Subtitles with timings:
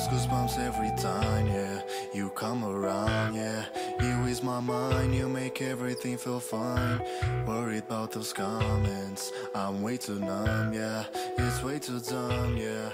[0.00, 1.82] get those goosebumps every time, yeah.
[2.14, 3.64] You come around, yeah.
[4.00, 7.00] You ease my mind, you make everything feel fine.
[7.46, 11.04] Worried about those comments, I'm way too numb, yeah.
[11.38, 12.90] It's way too dumb, yeah.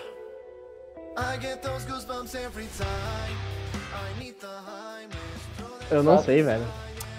[1.16, 3.36] I get those goosebumps every time.
[3.94, 5.16] I need the highness.
[5.90, 6.66] Eu não sei, velho.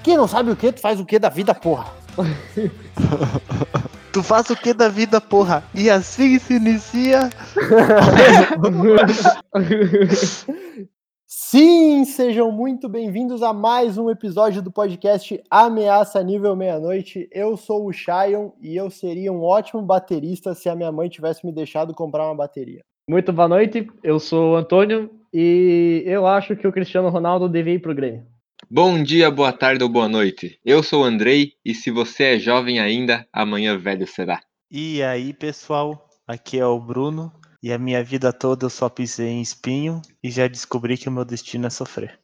[0.04, 1.94] Quem não sabe o que, tu faz o que da vida, porra?
[4.18, 5.64] Tu faz o que da vida, porra?
[5.76, 7.30] E assim se inicia.
[11.28, 17.30] Sim, sejam muito bem-vindos a mais um episódio do podcast Ameaça Nível Meia-Noite.
[17.32, 21.46] Eu sou o Shion e eu seria um ótimo baterista se a minha mãe tivesse
[21.46, 22.80] me deixado comprar uma bateria.
[23.08, 27.76] Muito boa noite, eu sou o Antônio e eu acho que o Cristiano Ronaldo devia
[27.76, 28.26] ir pro Grêmio.
[28.70, 30.60] Bom dia, boa tarde ou boa noite.
[30.64, 34.42] Eu sou o Andrei e se você é jovem ainda, amanhã velho será.
[34.70, 36.10] E aí, pessoal?
[36.28, 37.32] Aqui é o Bruno.
[37.64, 41.12] E a minha vida toda eu só pisei em espinho e já descobri que o
[41.12, 42.20] meu destino é sofrer.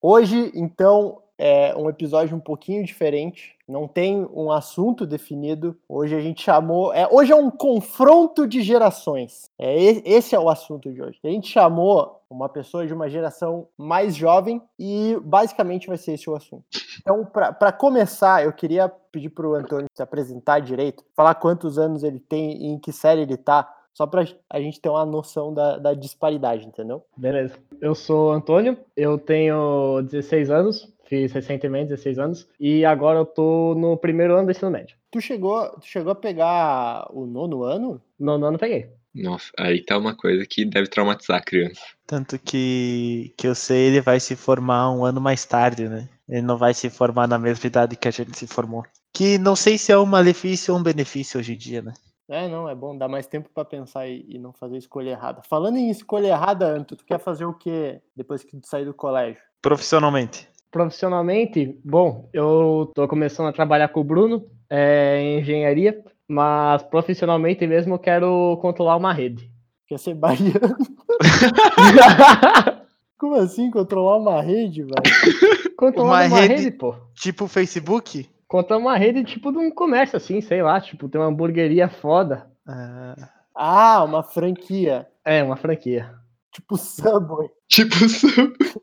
[0.00, 3.56] Hoje, então, é um episódio um pouquinho diferente.
[3.66, 5.74] Não tem um assunto definido.
[5.88, 6.92] Hoje a gente chamou.
[6.92, 9.50] É, hoje é um confronto de gerações.
[9.58, 9.74] É,
[10.04, 11.18] esse é o assunto de hoje.
[11.24, 16.28] A gente chamou uma pessoa de uma geração mais jovem e basicamente vai ser esse
[16.28, 16.64] o assunto.
[17.00, 22.04] Então, para começar, eu queria pedir para o Antônio se apresentar direito, falar quantos anos
[22.04, 25.52] ele tem e em que série ele tá, só para a gente ter uma noção
[25.52, 27.02] da, da disparidade, entendeu?
[27.16, 27.54] Beleza.
[27.80, 33.74] Eu sou Antônio, eu tenho 16 anos, fiz recentemente 16 anos, e agora eu tô
[33.74, 34.96] no primeiro ano do ensino médio.
[35.10, 38.00] Tu chegou, tu chegou a pegar o nono ano?
[38.16, 38.88] No ano peguei.
[39.12, 41.80] Nossa, aí tá uma coisa que deve traumatizar a criança.
[42.06, 46.08] Tanto que, que eu sei, ele vai se formar um ano mais tarde, né?
[46.28, 48.84] Ele não vai se formar na mesma idade que a gente se formou.
[49.12, 51.92] Que não sei se é um malefício ou um benefício hoje em dia, né?
[52.28, 55.42] É, não, é bom dar mais tempo para pensar e, e não fazer escolha errada.
[55.42, 58.94] Falando em escolha errada, Anto, tu quer fazer o que depois que tu sair do
[58.94, 59.42] colégio?
[59.60, 60.48] Profissionalmente.
[60.70, 67.66] Profissionalmente, bom, eu tô começando a trabalhar com o Bruno é, em engenharia, mas profissionalmente
[67.66, 69.50] mesmo eu quero controlar uma rede.
[69.88, 70.76] Quer ser baiano?
[73.18, 75.74] Como assim controlar uma rede, velho?
[75.76, 76.94] controlar Uma uma, rede- rede, pô.
[77.14, 78.28] Tipo o Facebook?
[78.48, 82.48] Controlar uma rede tipo de um comércio assim, sei lá, tipo, tem uma hamburgueria foda.
[82.66, 83.14] Ah,
[83.54, 85.06] Ah, uma franquia.
[85.24, 86.14] É, uma franquia.
[86.52, 87.50] Tipo Subway.
[87.70, 87.94] Tipo,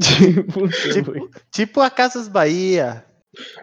[0.00, 3.04] Tipo, Tipo- tipo a Casas Bahia.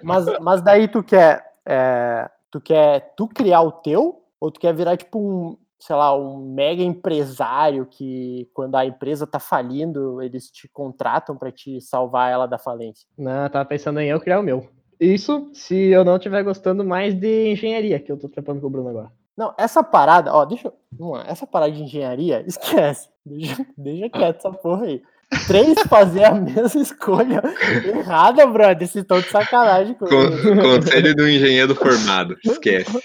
[0.03, 4.21] Mas, mas daí tu quer, é, tu quer tu criar o teu?
[4.39, 9.25] Ou tu quer virar tipo um, sei lá, um mega empresário que quando a empresa
[9.25, 13.07] tá falindo, eles te contratam para te salvar ela da falência?
[13.17, 14.69] Não, eu tava pensando em eu criar o meu.
[14.99, 18.69] Isso se eu não estiver gostando mais de engenharia, que eu tô trampando com o
[18.69, 19.11] Bruno agora.
[19.37, 20.73] Não, essa parada, ó, deixa eu.
[20.91, 23.09] Vamos lá, essa parada de engenharia, esquece.
[23.25, 25.01] Deixa, deixa quieto essa porra aí.
[25.47, 27.41] Três fazer a mesma escolha
[27.83, 28.87] errada, brother.
[28.87, 33.01] Vocês estão de sacanagem com Con- Conselho do engenheiro formado, esquece.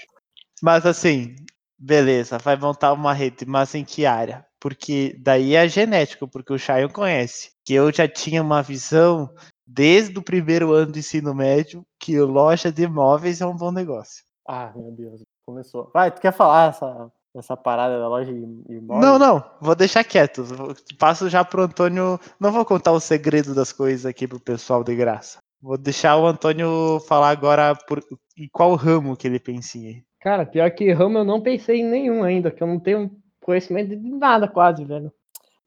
[0.61, 1.35] Mas assim,
[1.77, 4.45] beleza, vai montar uma rede, mas em que área?
[4.59, 7.51] Porque daí é genético, porque o Chayon conhece.
[7.65, 9.29] Que eu já tinha uma visão
[9.65, 14.23] desde o primeiro ano do ensino médio que loja de imóveis é um bom negócio.
[14.47, 15.89] Ah, meu Deus, começou.
[15.93, 19.05] Vai, tu quer falar essa, essa parada da loja de imóveis?
[19.05, 20.43] Não, não, vou deixar quieto.
[20.97, 22.19] Passo já pro Antônio.
[22.39, 25.39] Não vou contar o segredo das coisas aqui pro pessoal de graça.
[25.61, 28.01] Vou deixar o Antônio falar agora por
[28.37, 30.03] em qual ramo que ele pensa em.
[30.21, 33.11] Cara, pior que ramo eu não pensei em nenhum ainda, que eu não tenho
[33.41, 35.11] conhecimento de nada quase, velho.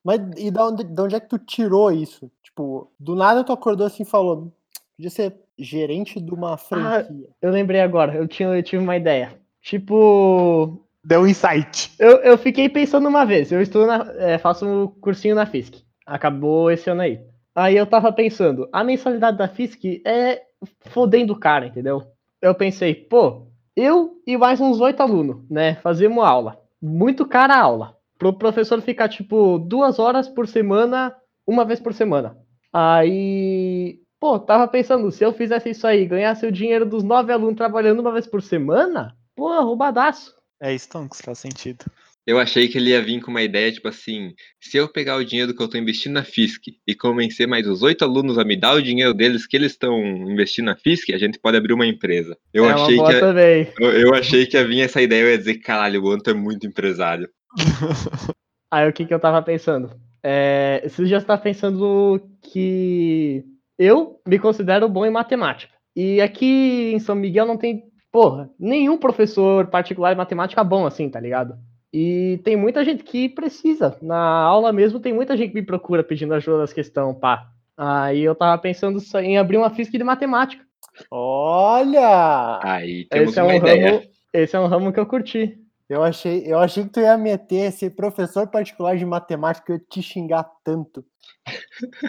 [0.04, 2.30] Mas e da onde, de onde é que tu tirou isso?
[2.42, 4.52] Tipo, do nada tu acordou assim e falou:
[4.96, 7.28] podia ser gerente de uma franquia.
[7.40, 9.38] Eu lembrei agora, eu, tinha, eu tive uma ideia.
[9.62, 11.92] Tipo, Deu um insight.
[11.98, 15.82] eu, eu fiquei pensando uma vez, eu estudo na, é, faço um cursinho na FISC.
[16.06, 17.20] Acabou esse ano aí.
[17.54, 20.42] Aí eu tava pensando, a mensalidade da FISC é
[20.86, 22.02] fodendo o cara, entendeu?
[22.40, 25.76] Eu pensei, pô, eu e mais uns oito alunos, né?
[25.76, 26.58] Fazemos aula.
[26.80, 27.96] Muito cara a aula.
[28.18, 31.14] Pro professor ficar, tipo, duas horas por semana,
[31.46, 32.36] uma vez por semana.
[32.72, 37.56] Aí, pô, tava pensando, se eu fizesse isso aí, ganhasse o dinheiro dos nove alunos
[37.56, 40.34] trabalhando uma vez por semana, pô, roubadaço.
[40.60, 41.84] É isso, Tonks, faz sentido.
[42.24, 45.24] Eu achei que ele ia vir com uma ideia, tipo assim, se eu pegar o
[45.24, 48.56] dinheiro que eu tô investindo na FISC e convencer mais os oito alunos a me
[48.56, 51.86] dar o dinheiro deles que eles estão investindo na FISC, a gente pode abrir uma
[51.86, 52.38] empresa.
[52.54, 55.30] Eu, é achei uma boa que, eu, eu achei que ia vir essa ideia, eu
[55.30, 57.28] ia dizer, caralho, o Anto é muito empresário.
[58.70, 59.90] Aí o que, que eu tava pensando?
[60.22, 63.44] É, você já está pensando que
[63.76, 65.74] eu me considero bom em matemática.
[65.94, 67.82] E aqui em São Miguel não tem,
[68.12, 71.58] porra, nenhum professor particular de matemática bom assim, tá ligado?
[71.92, 73.96] E tem muita gente que precisa.
[74.00, 77.48] Na aula mesmo tem muita gente que me procura pedindo ajuda nas questões, pá.
[77.76, 80.64] Aí eu tava pensando só em abrir uma física de matemática.
[81.10, 82.60] Olha!
[82.62, 83.90] Aí temos Esse é, uma um ideia.
[83.90, 85.58] ramo, esse é um ramo que eu curti.
[85.88, 89.84] Eu achei, eu achei que tu ia meter esse professor particular de matemática, eu ia
[89.90, 91.04] te xingar tanto.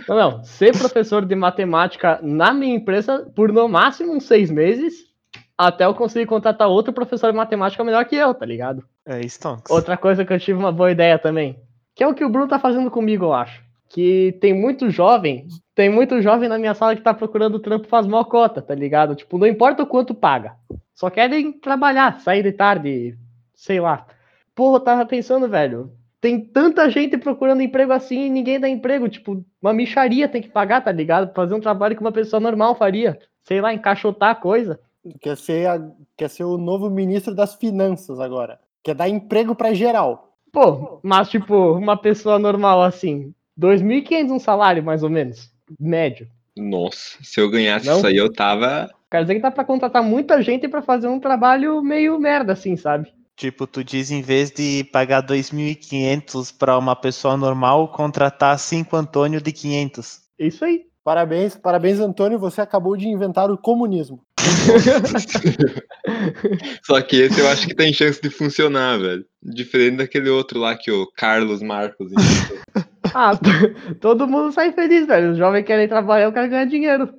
[0.07, 0.43] Não, não.
[0.43, 5.12] Ser professor de matemática na minha empresa por no máximo uns seis meses,
[5.57, 8.83] até eu conseguir contratar outro professor de matemática melhor que eu, tá ligado?
[9.05, 9.71] É Stonks.
[9.71, 11.59] Outra coisa que eu tive uma boa ideia também,
[11.95, 13.63] que é o que o Bruno tá fazendo comigo, eu acho.
[13.89, 18.07] Que tem muito jovem, tem muito jovem na minha sala que tá procurando trampo faz
[18.07, 19.15] mó cota, tá ligado?
[19.15, 20.55] Tipo, não importa o quanto paga.
[20.95, 23.17] Só querem trabalhar, sair de tarde,
[23.53, 24.07] sei lá.
[24.55, 25.91] Pô, eu tava pensando, velho,
[26.21, 29.09] tem tanta gente procurando emprego assim e ninguém dá emprego.
[29.09, 31.33] Tipo, uma micharia tem que pagar, tá ligado?
[31.33, 33.19] Fazer um trabalho que uma pessoa normal faria.
[33.43, 34.79] Sei lá, encaixotar a coisa.
[35.21, 38.59] Quer ser, a- quer ser o novo ministro das finanças agora.
[38.83, 40.33] Quer dar emprego pra geral.
[40.51, 46.27] Pô, mas tipo, uma pessoa normal assim, 2.500 um salário mais ou menos, médio.
[46.55, 47.97] Nossa, se eu ganhasse Não?
[47.97, 48.89] isso aí, eu tava.
[49.09, 52.77] Quer dizer que dá pra contratar muita gente pra fazer um trabalho meio merda assim,
[52.77, 53.11] sabe?
[53.35, 59.41] Tipo, tu diz em vez de pagar 2.500 pra uma pessoa normal, contratar 5 Antônio
[59.41, 60.21] de 500.
[60.37, 60.85] Isso aí.
[61.03, 62.39] Parabéns, parabéns, Antônio.
[62.39, 64.23] Você acabou de inventar o comunismo.
[66.83, 69.25] Só que esse eu acho que tem chance de funcionar, velho.
[69.41, 72.57] Diferente daquele outro lá que o Carlos Marcos inventou.
[73.15, 73.37] Ah,
[74.01, 75.33] todo mundo sai feliz, velho.
[75.33, 77.13] Os jovens querem trabalhar, eu quero ganhar dinheiro.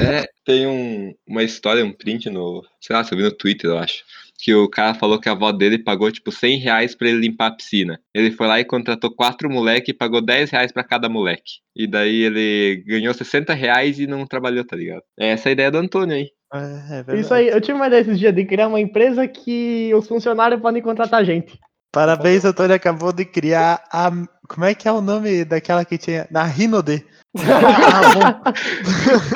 [0.00, 2.64] É, tem um, uma história, um print no.
[2.80, 4.04] Sei lá, se eu vi no Twitter, eu acho.
[4.42, 7.46] Que o cara falou que a avó dele pagou, tipo, 100 reais pra ele limpar
[7.46, 8.00] a piscina.
[8.12, 11.60] Ele foi lá e contratou quatro moleques e pagou 10 reais pra cada moleque.
[11.76, 15.02] E daí ele ganhou 60 reais e não trabalhou, tá ligado?
[15.16, 16.28] É essa a ideia do Antônio aí.
[16.52, 17.20] É, é.
[17.20, 20.60] Isso aí, eu tive uma ideia esses dias de criar uma empresa que os funcionários
[20.60, 21.56] podem contratar gente.
[21.92, 24.10] Parabéns, Antônio acabou de criar a.
[24.48, 26.26] Como é que é o nome daquela que tinha?
[26.30, 27.06] Na Rinode.
[27.38, 28.42] Ah,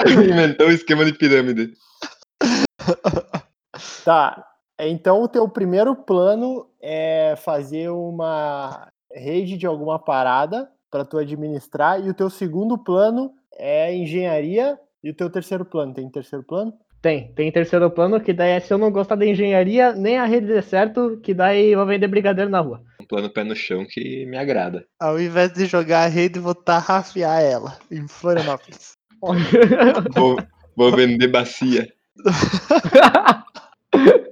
[0.05, 0.11] bom.
[0.11, 1.73] Inventou o esquema de pirâmide.
[4.05, 4.43] Tá.
[4.79, 12.05] Então o teu primeiro plano é fazer uma rede de alguma parada para tu administrar
[12.05, 16.75] e o teu segundo plano é engenharia e o teu terceiro plano tem terceiro plano?
[17.01, 20.25] Tem, tem terceiro plano, que daí é se eu não gostar da engenharia, nem a
[20.25, 22.83] rede der certo, que daí eu vou vender brigadeiro na rua.
[23.01, 24.85] Um plano pé no chão que me agrada.
[25.01, 28.97] Ao invés de jogar a rede, vou tarrafiar ela em Florianópolis.
[30.15, 30.37] Vou,
[30.77, 31.89] vou vender bacia.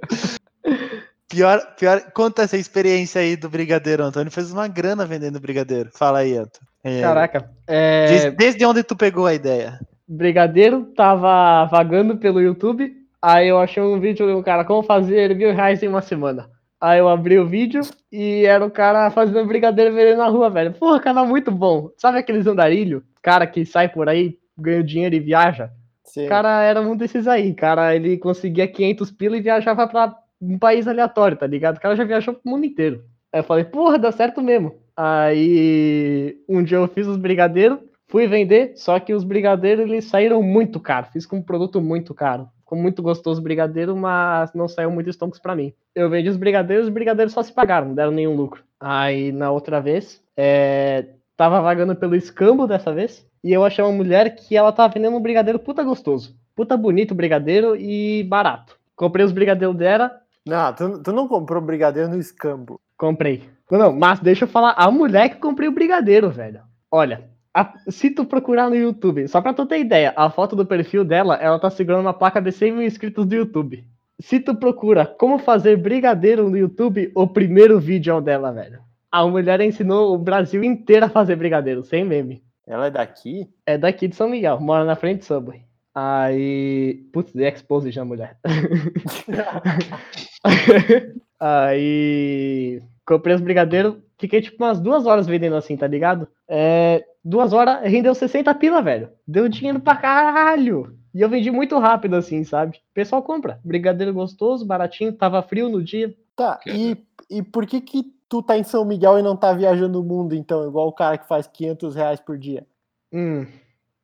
[1.29, 4.31] Pior, pior, conta essa experiência aí do brigadeiro, Antônio.
[4.31, 5.91] Fez uma grana vendendo brigadeiro.
[5.93, 6.69] Fala aí, Antônio.
[6.85, 9.81] É, Caraca, é, diz- desde onde tu pegou a ideia?
[10.07, 12.93] brigadeiro tava vagando pelo YouTube,
[13.23, 16.49] aí eu achei um vídeo do cara como fazer mil reais em uma semana.
[16.79, 17.81] Aí eu abri o vídeo
[18.13, 20.75] e era o cara fazendo brigadeiro vendendo na rua, velho.
[20.75, 21.89] Porra, canal muito bom.
[21.97, 23.03] Sabe aqueles andarilho?
[23.23, 25.71] Cara que sai por aí, ganha dinheiro e viaja?
[26.05, 26.27] Sim.
[26.27, 27.95] O cara era um desses aí, cara.
[27.95, 31.77] Ele conseguia 500 pila e viajava pra um país aleatório, tá ligado?
[31.77, 33.05] O cara já viajou pro mundo inteiro.
[33.33, 34.75] Aí eu falei, porra, dá certo mesmo.
[34.97, 40.43] Aí um dia eu fiz os brigadeiros, fui vender, só que os brigadeiros eles saíram
[40.43, 41.11] muito caros.
[41.11, 42.49] Fiz com um produto muito caro.
[42.61, 45.73] Ficou muito gostoso o brigadeiro, mas não saiu muito estômagos pra mim.
[45.95, 48.63] Eu vendi os brigadeiros, os brigadeiros só se pagaram, não deram nenhum lucro.
[48.79, 51.07] Aí na outra vez, é,
[51.37, 55.17] tava vagando pelo escambo dessa vez, e eu achei uma mulher que ela tava vendendo
[55.17, 56.35] um brigadeiro puta gostoso.
[56.57, 58.77] Puta bonito brigadeiro e barato.
[58.97, 60.13] Comprei os brigadeiros dela,
[60.47, 62.81] Não, tu, tu não comprou brigadeiro no escambo.
[62.97, 63.43] comprei.
[63.71, 66.61] Não, não, mas deixa eu falar, a mulher que comprei o brigadeiro, velho.
[66.91, 70.65] Olha, a- se tu procurar no YouTube, só pra tu ter ideia, a foto do
[70.67, 73.85] perfil dela, ela tá segurando uma placa de 100 mil inscritos do YouTube.
[74.21, 78.79] Se tu procura como fazer brigadeiro no YouTube, o primeiro vídeo é o dela, velho.
[79.15, 82.43] A mulher ensinou o Brasil inteiro a fazer brigadeiro, sem meme.
[82.67, 83.49] Ela é daqui?
[83.65, 85.63] É daqui de São Miguel, mora na frente do Subway.
[85.95, 87.07] Aí.
[87.13, 88.37] Putz, de expose já, mulher.
[91.39, 92.83] Aí.
[93.07, 96.27] Comprei os brigadeiros, fiquei tipo umas duas horas vendendo assim, tá ligado?
[96.49, 99.11] É, duas horas rendeu 60 pila, velho.
[99.25, 100.99] Deu dinheiro pra caralho.
[101.15, 102.79] E eu vendi muito rápido assim, sabe?
[102.79, 103.61] O pessoal compra.
[103.63, 106.13] Brigadeiro gostoso, baratinho, tava frio no dia.
[106.35, 106.97] Tá, e,
[107.31, 110.35] e por que que tu tá em São Miguel e não tá viajando o mundo,
[110.35, 112.67] então, igual o cara que faz 500 reais por dia?
[113.13, 113.47] Hum,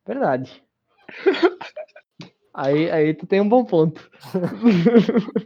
[0.07, 0.63] verdade.
[2.53, 4.11] Aí, aí tu tem um bom ponto.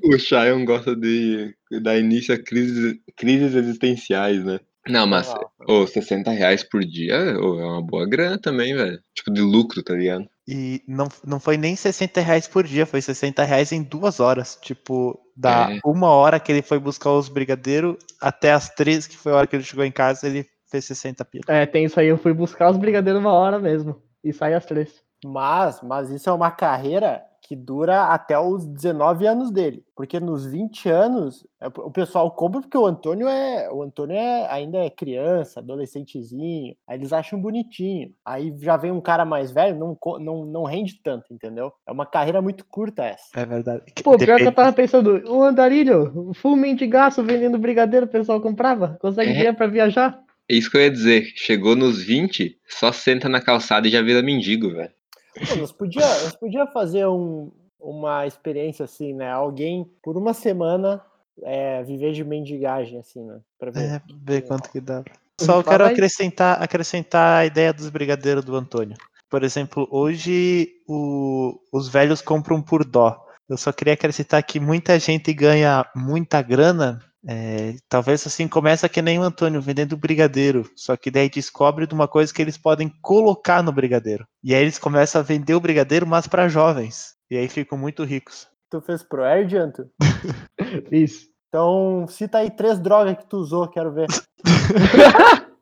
[0.03, 4.59] O Shion gosta de dar início a crises, crises existenciais, né?
[4.88, 5.33] Não, mas
[5.69, 8.99] ô, 60 reais por dia ô, é uma boa grana também, velho.
[9.14, 10.26] Tipo, de lucro, tá ligado?
[10.49, 14.59] E não, não foi nem 60 reais por dia, foi 60 reais em duas horas.
[14.61, 15.81] Tipo, Da É.
[15.85, 19.47] uma hora que ele foi buscar os brigadeiros até as três, que foi a hora
[19.47, 21.45] que ele chegou em casa, ele fez 60 pila.
[21.49, 22.09] É, tem isso aí.
[22.09, 24.00] Eu fui buscar os brigadeiros uma hora mesmo.
[24.23, 25.03] E saí às três.
[25.25, 29.84] Mas, mas isso é uma carreira que dura até os 19 anos dele.
[29.94, 33.70] Porque nos 20 anos, é, o pessoal compra porque o Antônio é.
[33.70, 36.74] O Antônio é, ainda é criança, adolescentezinho.
[36.88, 38.10] Aí eles acham bonitinho.
[38.24, 41.70] Aí já vem um cara mais velho, não, não, não rende tanto, entendeu?
[41.86, 43.24] É uma carreira muito curta essa.
[43.36, 43.82] É verdade.
[44.02, 48.96] Pô, pior que eu tava pensando, o andarilho, full mendigaço vendendo brigadeiro, o pessoal comprava?
[49.00, 49.34] Consegue É.
[49.34, 50.18] dinheiro pra viajar?
[50.50, 51.24] É isso que eu ia dizer.
[51.36, 54.90] Chegou nos 20, só senta na calçada e já vira mendigo, velho.
[55.49, 57.50] Pô, nós podia, nós podia fazer um-
[57.81, 59.31] uma experiência assim, né?
[59.31, 61.03] Alguém por uma semana
[61.43, 63.41] é, viver de mendigagem, assim, né?
[63.59, 63.83] Pra ver.
[63.83, 65.03] É, ver quanto que dá.
[65.41, 65.93] Só eu quero aí.
[65.93, 68.97] acrescentar, acrescentar a ideia dos brigadeiros do Antônio.
[69.29, 73.21] Por exemplo, hoje o- os velhos compram por dó.
[73.49, 77.00] Eu só queria acrescentar que muita gente ganha muita grana.
[77.26, 80.69] É, talvez assim começa que nem o Antônio vendendo brigadeiro.
[80.76, 84.26] Só que daí descobre de uma coisa que eles podem colocar no brigadeiro.
[84.43, 87.14] E aí eles começam a vender o brigadeiro, mas para jovens.
[87.31, 88.49] E aí ficam muito ricos.
[88.71, 89.88] Tu fez pro Erd, Anto?
[90.90, 91.28] Isso.
[91.49, 94.07] Então, cita aí três drogas que tu usou, quero ver.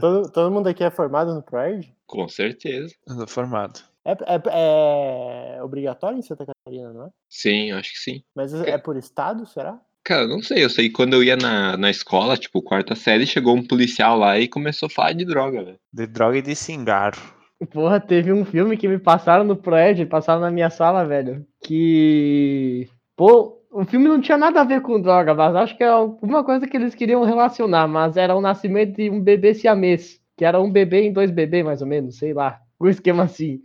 [0.00, 1.92] Todo, todo mundo aqui é formado no ProErd?
[2.06, 2.94] Com certeza.
[3.26, 3.80] Formado.
[4.04, 7.08] É, é- é obrigatório em Santa Catarina, não é?
[7.28, 8.22] Sim, acho que sim.
[8.34, 9.78] Mas é por estado, será?
[10.04, 10.64] Cara, eu não sei.
[10.64, 14.16] Eu sei que quando eu ia na, na escola, tipo, quarta série, chegou um policial
[14.16, 15.78] lá e começou a falar de droga, velho.
[15.92, 17.20] De droga e de cigarro.
[17.70, 21.44] Porra, teve um filme que me passaram no Proed, passaram na minha sala, velho.
[21.62, 22.88] Que.
[23.16, 26.42] Pô, o filme não tinha nada a ver com droga, mas acho que é alguma
[26.42, 27.86] coisa que eles queriam relacionar.
[27.86, 30.18] Mas era o nascimento de um bebê siamês.
[30.36, 32.58] Que era um bebê em dois bebês, mais ou menos, sei lá.
[32.80, 33.60] Um esquema assim.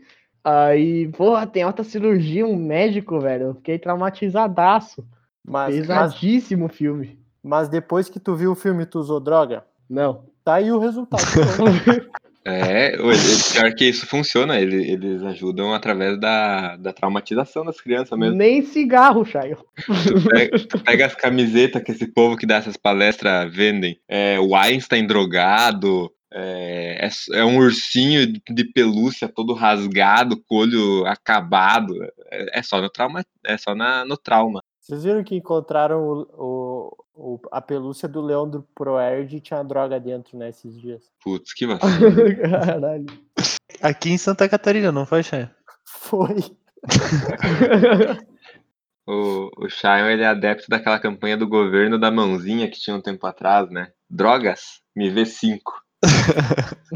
[0.45, 3.45] Aí, porra, tem alta cirurgia, um médico, velho.
[3.47, 5.03] Eu fiquei traumatizadaço.
[5.43, 7.17] Mas, mas, Pesadíssimo o filme.
[7.43, 9.63] mas depois que tu viu o filme, tu usou droga?
[9.89, 10.23] Não.
[10.43, 11.23] Tá aí o resultado.
[12.47, 14.59] É, pior que isso funciona.
[14.59, 18.35] ele- Eles ajudam através da, da traumatização das crianças mesmo.
[18.37, 19.57] Nem cigarro, Chayo.
[19.83, 23.97] Tu pega, tu pega as camisetas que esse povo que dá essas palestras vendem.
[24.07, 26.11] É, o Einstein drogado.
[26.33, 31.93] É, é, é um ursinho de pelúcia todo rasgado, com o olho acabado.
[32.31, 33.23] É, é só no trauma.
[33.45, 34.61] É só na, no trauma.
[34.81, 36.97] Vocês viram que encontraram o, o-
[37.35, 41.03] o- a pelúcia do leão do Proerd e tinha droga dentro, né, esses dias.
[41.23, 42.11] Putz, que vacilo.
[42.49, 43.05] Caralho.
[43.81, 45.49] Aqui em Santa Catarina, não foi, Chay?
[45.85, 46.35] Foi.
[49.07, 53.01] O, o Shion, ele é adepto daquela campanha do governo da mãozinha que tinha um
[53.01, 53.91] tempo atrás, né?
[54.09, 55.79] Drogas, me vê cinco.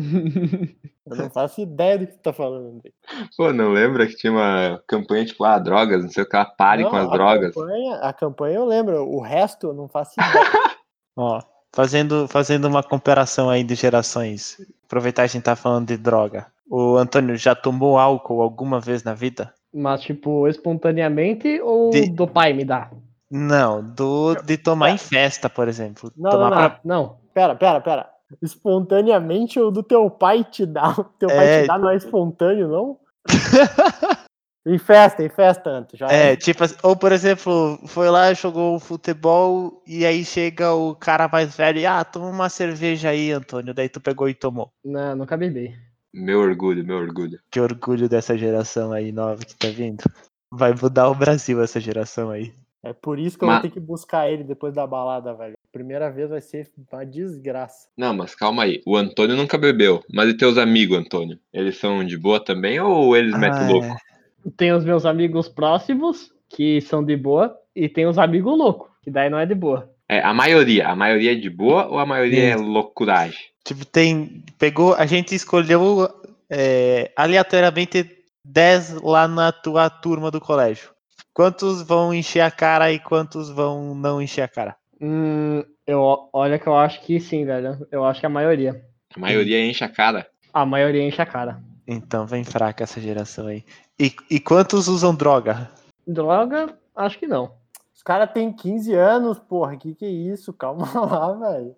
[1.05, 2.91] Eu não faço ideia do que tu tá falando, André.
[3.35, 6.45] Pô, não lembra que tinha uma campanha tipo, ah, drogas, não sei o que, lá,
[6.45, 7.53] pare Não, com as a drogas.
[7.55, 10.75] Campanha, a campanha eu lembro, o resto eu não faço ideia.
[11.15, 11.41] Ó,
[11.73, 14.57] fazendo, fazendo uma comparação aí de gerações.
[14.85, 16.47] Aproveitar que a gente tá falando de droga.
[16.69, 19.51] O Antônio já tomou álcool alguma vez na vida?
[19.73, 22.89] Mas, tipo, espontaneamente ou De- do pai me dá?
[23.31, 26.11] Não, do de tomar em festa, por exemplo.
[26.17, 27.17] Não, tomar não, pra- Ah, não.
[27.33, 28.09] Pera, pera, pera.
[28.41, 30.93] Espontaneamente o do teu pai te dá.
[31.17, 31.61] Teu pai É.
[31.61, 32.97] te dá não é espontâneo, não?
[34.65, 35.97] em festa, em festa, Anto.
[35.97, 40.95] Já É, tipo, assim, ou por exemplo, foi lá, jogou futebol e aí chega o
[40.95, 43.73] cara mais velho e, ah, toma uma cerveja aí, Antônio.
[43.73, 44.71] Daí tu pegou e tomou.
[44.83, 45.75] Não, nunca bebi.
[46.13, 47.39] Meu orgulho, meu orgulho.
[47.51, 50.03] Que orgulho dessa geração aí nova que tá vindo.
[50.51, 52.51] Vai mudar o Brasil essa geração aí.
[52.81, 55.53] É por isso que eu Mas- vou ter que buscar ele depois da balada, velho.
[55.71, 57.87] Primeira vez vai ser uma desgraça.
[57.95, 58.81] Não, mas calma aí.
[58.87, 60.03] O Antônio nunca bebeu.
[60.11, 61.39] Mas e teus amigos, Antônio?
[61.53, 63.85] Eles são de boa também ou eles metem Ah, louco?
[63.85, 64.49] é.
[64.57, 69.11] Tem os meus amigos próximos, que são de boa, e tem os amigos loucos, que
[69.11, 69.93] daí não é de boa.
[70.07, 70.87] É, a maioria.
[70.87, 73.39] A maioria é de boa ou a maioria é loucuragem?
[73.63, 74.43] Tipo, tem.
[74.57, 74.95] Pegou.
[74.95, 76.09] A gente escolheu
[76.49, 78.09] é, aleatoriamente
[78.43, 80.89] 10 lá na tua turma do colégio.
[81.31, 84.75] Quantos vão encher a cara e quantos vão não encher a cara?
[85.01, 87.87] Hum, eu, olha que eu acho que sim, velho.
[87.91, 88.83] Eu acho que a maioria.
[89.15, 90.27] A maioria enche a cara.
[90.53, 91.61] A maioria enche a cara.
[91.87, 93.63] Então vem fraca essa geração aí.
[93.99, 95.69] E, e quantos usam droga?
[96.05, 97.57] Droga, acho que não.
[97.95, 99.75] Os caras têm 15 anos, porra.
[99.75, 100.53] Que que é isso?
[100.53, 101.75] Calma lá, velho.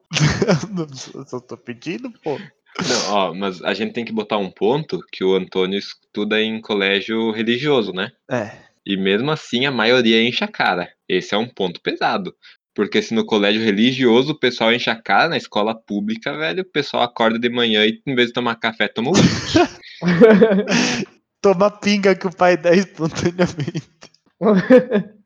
[1.15, 2.37] Eu só tô pedindo, pô.
[2.79, 6.61] Não, ó, mas a gente tem que botar um ponto que o Antônio estuda em
[6.61, 8.11] colégio religioso, né?
[8.29, 8.51] É.
[8.85, 10.91] E mesmo assim a maioria enche a cara.
[11.07, 12.33] Esse é um ponto pesado.
[12.73, 16.65] Porque se no colégio religioso o pessoal enche a cara, na escola pública, velho, o
[16.71, 19.59] pessoal acorda de manhã e em vez de tomar café, toma uísque.
[21.41, 23.89] Toma pinga que o pai dá espontaneamente.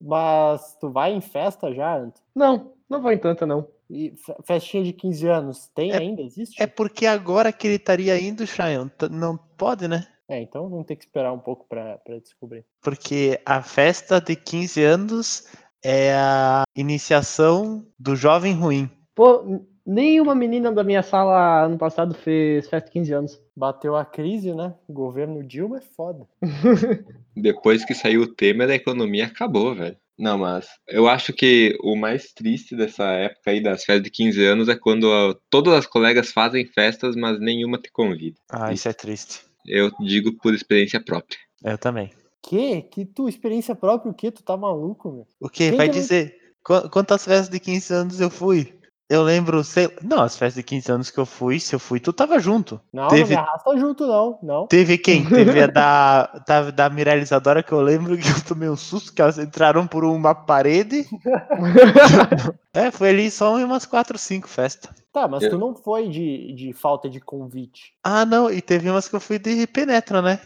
[0.00, 2.20] Mas tu vai em festa já, Anto?
[2.34, 3.66] Não, não vou em tanta, não.
[3.88, 6.22] E fe- festinha de 15 anos, tem É- ainda?
[6.22, 6.60] Existe?
[6.62, 10.06] É porque agora que ele estaria indo, Cheyenne, não pode, né?
[10.28, 12.64] É, então vamos ter que esperar um pouco pra descobrir.
[12.80, 15.46] Porque a festa de 15 anos
[15.84, 18.90] é a iniciação do jovem ruim.
[19.14, 23.42] Pô, nenhuma menina da minha sala ano passado fez festa de 15 anos.
[23.56, 24.74] Bateu a crise, né?
[24.88, 26.26] O governo Dilma é foda.
[27.36, 29.96] Depois que saiu o Temer, a economia acabou, velho.
[30.18, 34.44] Não, mas eu acho que o mais triste dessa época aí das festas de 15
[34.44, 38.38] anos é quando ah, todas as colegas fazem festas, mas nenhuma te convida.
[38.50, 39.40] Ah, isso é triste.
[39.66, 41.38] Eu digo por experiência própria.
[41.64, 42.10] Eu também.
[42.42, 42.82] Que?
[42.82, 44.30] Que tu, experiência própria, o quê?
[44.30, 45.26] Tu tá maluco, meu?
[45.40, 45.68] O que?
[45.68, 48.78] Quem Vai que não- dizer qu- quantas festas de 15 anos eu fui?
[49.08, 52.00] Eu lembro, sei Não, as festas de 15 anos que eu fui, se eu fui,
[52.00, 52.80] tu tava junto.
[52.92, 54.38] Não, não Teve- me arrasta junto, não.
[54.42, 54.66] Não.
[54.66, 55.22] Teve quem?
[55.28, 59.12] Teve a da, da, da Mirella Isadora, que eu lembro que eu tomei um susto,
[59.12, 61.06] que elas entraram por uma parede.
[62.72, 64.90] é, foi ali só umas 4, 5 festas.
[65.12, 67.92] Tá, mas Eu- tu não foi de, de falta de convite.
[68.02, 70.40] Ah, não, e teve umas que eu fui de penetra, né?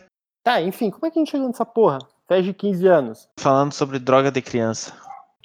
[0.47, 1.99] Tá, enfim, como é que a gente chegou nessa porra?
[2.29, 3.29] Festa de 15 anos.
[3.37, 4.93] Falando sobre droga de criança.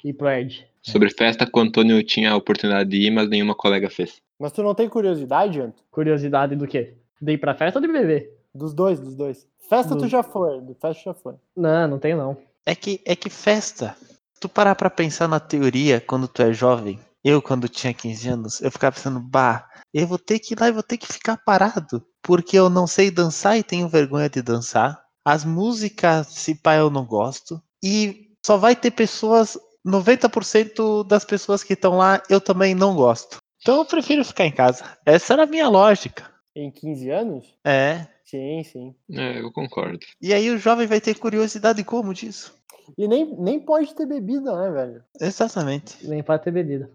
[0.04, 0.64] E pro Ed.
[0.80, 4.22] Sobre festa que o Antônio tinha a oportunidade de ir, mas nenhuma colega fez.
[4.38, 5.82] Mas tu não tem curiosidade, Anto?
[5.90, 6.94] Curiosidade do quê?
[7.20, 8.30] De ir pra festa ou de beber?
[8.54, 9.44] Dos dois, dos dois.
[9.68, 11.34] Festa tu Dos- já foi, do festa já foi.
[11.56, 12.36] Não, não tenho não.
[12.64, 13.96] É que, é que festa.
[14.38, 17.00] Tu parar pra pensar na teoria quando tu é jovem.
[17.24, 20.68] Eu, quando tinha 15 anos, eu ficava pensando, bah, eu vou ter que ir lá
[20.68, 22.04] e vou ter que ficar parado.
[22.22, 25.00] Porque eu não sei dançar e tenho vergonha de dançar.
[25.24, 27.62] As músicas, se pá, eu não gosto.
[27.82, 33.36] E só vai ter pessoas, 90% das pessoas que estão lá, eu também não gosto.
[33.60, 34.84] Então eu prefiro ficar em casa.
[35.06, 36.28] Essa era a minha lógica.
[36.56, 37.58] Em 15 anos?
[37.64, 38.06] É.
[38.24, 38.94] Sim, sim.
[39.12, 40.00] É, eu concordo.
[40.20, 42.52] E aí o jovem vai ter curiosidade como disso?
[42.98, 45.04] E nem, nem pode ter bebida, né, velho?
[45.20, 46.04] Exatamente.
[46.06, 46.90] Nem pra ter bebida.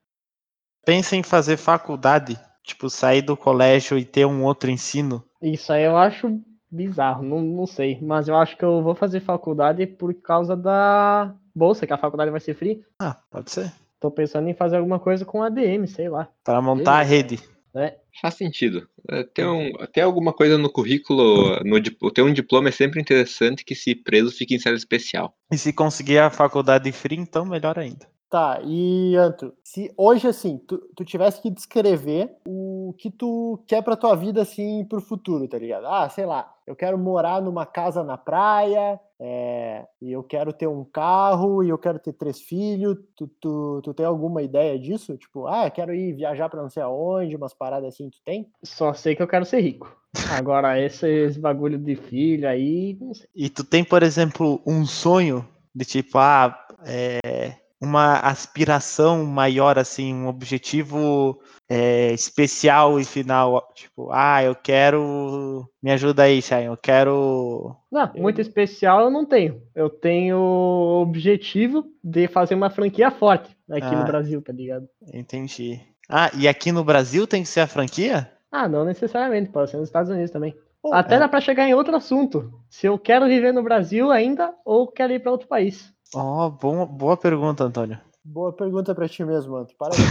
[0.87, 5.21] Pensa em fazer faculdade, tipo, sair do colégio e ter um outro ensino.
[5.41, 6.39] Isso aí eu acho
[6.71, 7.99] bizarro, não, não sei.
[8.01, 12.31] Mas eu acho que eu vou fazer faculdade por causa da bolsa, que a faculdade
[12.31, 12.81] vai ser free.
[13.01, 13.69] Ah, pode ser.
[13.99, 16.29] Tô pensando em fazer alguma coisa com ADM, sei lá.
[16.41, 17.15] Para montar a Beleza.
[17.15, 17.39] rede.
[17.73, 17.95] né?
[18.21, 18.87] Faz sentido.
[19.09, 21.81] É, Ter, um, ter alguma coisa no currículo, no,
[22.13, 25.35] ter um diploma é sempre interessante que se preso fique em série especial.
[25.51, 28.07] E se conseguir a faculdade free, então melhor ainda.
[28.29, 33.81] Tá, e Anto, se hoje, assim, tu, tu tivesse que descrever o que tu quer
[33.81, 35.85] pra tua vida, assim, pro futuro, tá ligado?
[35.87, 40.67] Ah, sei lá, eu quero morar numa casa na praia, é, e eu quero ter
[40.67, 42.97] um carro, e eu quero ter três filhos.
[43.15, 45.15] Tu, tu, tu tem alguma ideia disso?
[45.15, 48.51] Tipo, ah, eu quero ir viajar pra não sei aonde, umas paradas assim, tu tem?
[48.61, 49.95] Só sei que eu quero ser rico.
[50.37, 53.27] Agora, esses bagulho de filho aí, não sei.
[53.33, 60.13] E tu tem, por exemplo, um sonho de tipo, ah, é, uma aspiração maior, assim,
[60.13, 63.67] um objetivo é, especial e final.
[63.75, 65.69] Tipo, ah, eu quero.
[65.83, 67.75] Me ajuda aí, Shai, eu quero.
[67.91, 69.61] Não, Eu- muito especial eu não tenho.
[69.75, 73.99] Eu tenho o objetivo de fazer uma franquia forte aqui Ah.
[73.99, 74.87] no Brasil, tá ligado?
[75.13, 75.81] Entendi.
[76.09, 78.31] Ah, e aqui no Brasil tem que ser a franquia?
[78.51, 80.55] Ah, não necessariamente, pode ser nos Estados Unidos também.
[80.81, 81.19] Pô, Até é.
[81.19, 82.53] dá pra chegar em outro assunto.
[82.69, 85.93] Se eu quero viver no Brasil ainda ou quero ir pra outro país.
[86.15, 87.99] Ó, bom, boa pergunta, Antônio.
[88.23, 89.73] Boa pergunta pra ti mesmo, Anto.
[89.75, 90.05] Parabéns.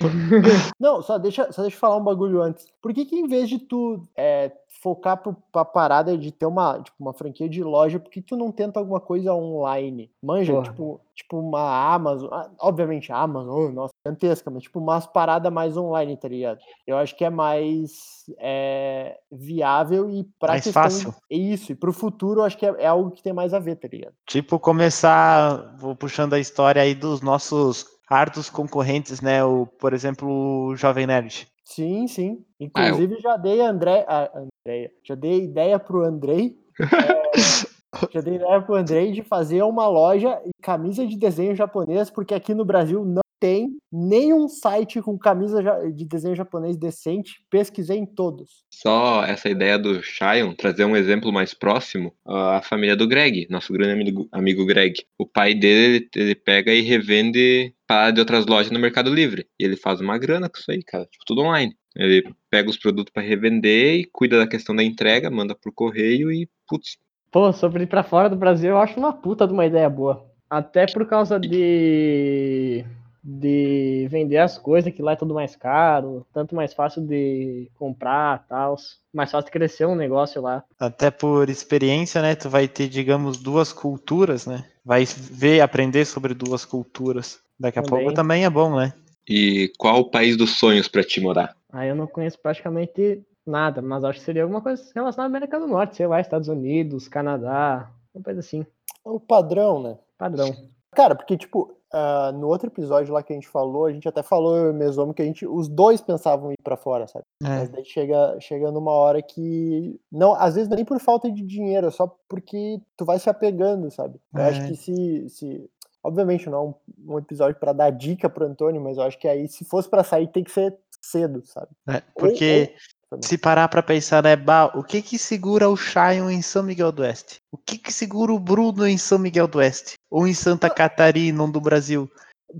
[0.78, 2.66] Não, só deixa, só deixa eu falar um bagulho antes.
[2.80, 6.80] Por que que em vez de tu é, focar pro, pra parada de ter uma,
[6.80, 10.10] tipo, uma franquia de loja, por que tu não tenta alguma coisa online?
[10.22, 10.64] Manja, Porra.
[10.64, 15.52] tipo, tipo uma Amazon, ah, obviamente a Amazon, oh, nossa, gigantesca, mas tipo umas paradas
[15.52, 16.60] mais online, tá ligado?
[16.86, 20.82] Eu acho que é mais é, viável e pra Mais questão...
[20.82, 21.14] fácil.
[21.28, 23.76] Isso, e pro futuro eu acho que é, é algo que tem mais a ver,
[23.76, 24.14] tá ligado?
[24.26, 29.44] Tipo, começar, vou puxando a história aí dos nossos árduos concorrentes, né?
[29.44, 31.46] O, por exemplo, o Jovem Nerd.
[31.64, 32.44] Sim, sim.
[32.74, 36.56] Ah, eu- Inclusive, já dei a André, a Andréia, já dei ideia pro Andrei.
[36.82, 42.10] é, já dei ideia pro Andrei de fazer uma loja e camisa de desenho japonês,
[42.10, 47.42] porque aqui no Brasil não tem nenhum site com camisa de desenho japonês decente.
[47.50, 48.64] Pesquisei em todos.
[48.70, 53.72] Só essa ideia do Shion, trazer um exemplo mais próximo, a família do Greg, nosso
[53.72, 55.04] grande amigo, amigo Greg.
[55.18, 59.46] O pai dele, ele, ele pega e revende para de outras lojas no Mercado Livre.
[59.58, 61.06] E ele faz uma grana com isso aí, cara.
[61.06, 61.74] Tipo, tudo online.
[61.96, 66.30] Ele pega os produtos para revender e cuida da questão da entrega, manda por correio
[66.30, 66.96] e, putz,
[67.30, 70.24] Pô, sobre ir pra fora do Brasil, eu acho uma puta de uma ideia boa.
[70.48, 72.84] Até por causa de
[73.30, 78.46] de vender as coisas, que lá é tudo mais caro, tanto mais fácil de comprar,
[78.48, 78.74] tal,
[79.12, 80.64] mais fácil de crescer um negócio lá.
[80.80, 82.34] Até por experiência, né?
[82.34, 84.64] Tu vai ter, digamos, duas culturas, né?
[84.82, 87.38] Vai ver, aprender sobre duas culturas.
[87.60, 88.04] Daqui a Também.
[88.04, 88.94] pouco também é bom, né?
[89.28, 91.54] E qual o país dos sonhos pra te morar?
[91.70, 95.60] Aí eu não conheço praticamente nada, mas acho que seria alguma coisa relacionada à América
[95.60, 98.64] do Norte, sei lá, Estados Unidos, Canadá, uma coisa assim,
[99.04, 99.98] O padrão, né?
[100.16, 100.54] padrão.
[100.92, 104.22] Cara, porque, tipo, ah, no outro episódio lá que a gente falou, a gente até
[104.22, 107.24] falou, eu e o Mesomo, que a gente, os dois pensavam ir pra fora, sabe?
[107.42, 107.72] Mas É.
[107.72, 109.98] daí chega, chega numa hora que.
[110.10, 113.90] Não, às vezes nem por falta de dinheiro, é só porque tu vai se apegando,
[113.90, 114.20] sabe?
[114.34, 114.66] Eu acho É.
[114.68, 115.28] que se.
[115.30, 115.70] se
[116.02, 119.26] obviamente não é um, um episódio pra dar dica pro Antônio, mas eu acho que
[119.28, 121.68] aí, se fosse pra sair, tem que ser cedo, sabe?
[121.88, 122.74] É, porque
[123.22, 126.92] se parar pra pensar, né, bah, o que que segura o Chion em São Miguel
[126.92, 127.40] do Oeste?
[127.50, 129.94] O que que segura o Bruno em São Miguel do Oeste?
[130.10, 132.10] Ou em Santa Catarina, ou do Brasil?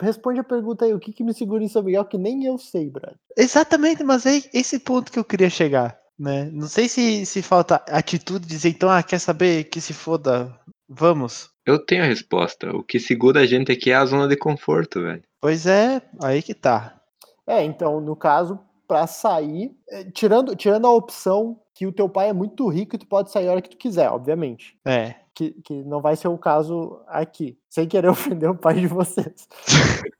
[0.01, 2.59] Responde a pergunta aí, o que, que me segura em São Miguel que nem eu
[2.59, 3.17] sei, brother.
[3.37, 6.51] Exatamente, mas é esse ponto que eu queria chegar, né?
[6.53, 10.55] Não sei se, se falta atitude de dizer, então, ah, quer saber que se foda,
[10.89, 11.51] vamos.
[11.65, 12.75] Eu tenho a resposta.
[12.75, 15.23] O que segura a gente aqui é a zona de conforto, velho.
[15.41, 16.99] Pois é, aí que tá.
[17.47, 18.59] É, então, no caso,
[18.89, 22.99] pra sair, eh, tirando, tirando a opção que o teu pai é muito rico e
[22.99, 24.77] tu pode sair a hora que tu quiser, obviamente.
[24.85, 25.15] É.
[25.35, 27.57] Que, que não vai ser o caso aqui.
[27.69, 29.47] Sem querer ofender o pai de vocês.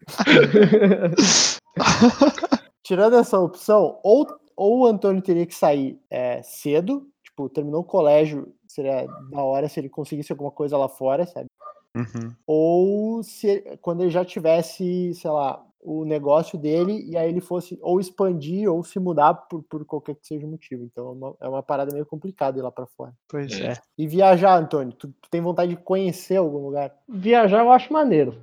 [2.85, 7.85] Tirando essa opção, ou, ou o Antônio teria que sair é, cedo, tipo, terminou o
[7.85, 11.49] colégio, seria da hora se ele conseguisse alguma coisa lá fora, sabe?
[11.97, 12.35] Uhum.
[12.47, 17.79] Ou se quando ele já tivesse, sei lá, o negócio dele e aí ele fosse
[17.81, 20.85] ou expandir ou se mudar por, por qualquer que seja o motivo.
[20.85, 23.13] Então é uma, é uma parada meio complicada ir lá pra fora.
[23.29, 23.73] Pois É.
[23.73, 23.79] é.
[23.97, 26.95] E viajar, Antônio, tu, tu tem vontade de conhecer algum lugar?
[27.09, 28.35] Viajar eu acho maneiro.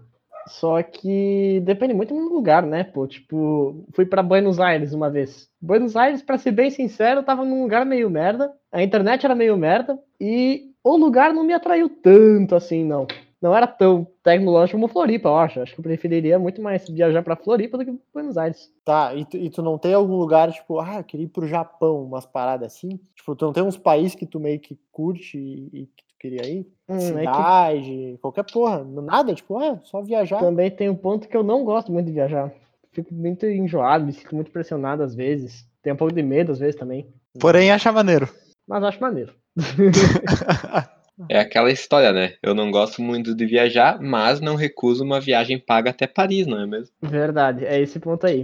[0.48, 2.84] Só que depende muito do lugar, né?
[2.84, 5.50] Pô, tipo, fui pra Buenos Aires uma vez.
[5.60, 8.54] Buenos Aires, pra ser bem sincero, eu tava num lugar meio merda.
[8.71, 10.00] A internet era meio merda.
[10.21, 13.08] E o lugar não me atraiu tanto assim, não.
[13.41, 15.60] Não era tão tecnológico como Floripa, eu acho.
[15.60, 18.71] Acho que eu preferiria muito mais viajar pra Floripa do que Buenos Aires.
[18.84, 21.48] Tá, e tu, e tu não tem algum lugar, tipo, ah, eu queria ir pro
[21.48, 23.00] Japão, umas paradas assim?
[23.15, 26.15] Tipo, tu não tem uns países que tu meio que curte e, e que tu
[26.19, 26.67] queria ir?
[26.88, 30.39] Hum, é que Cidade, qualquer porra, nada, tipo, é, só viajar.
[30.39, 32.52] também tem um ponto que eu não gosto muito de viajar.
[32.93, 35.67] Fico muito enjoado, me sinto muito pressionado às vezes.
[35.84, 37.06] Tenho um pouco de medo às vezes também.
[37.39, 38.30] Porém, acha maneiro.
[38.65, 39.34] Mas acho maneiro.
[41.30, 42.34] É aquela história, né?
[42.43, 46.60] Eu não gosto muito de viajar, mas não recuso uma viagem paga até Paris, não
[46.62, 46.93] é mesmo?
[47.01, 48.43] Verdade, é esse ponto aí.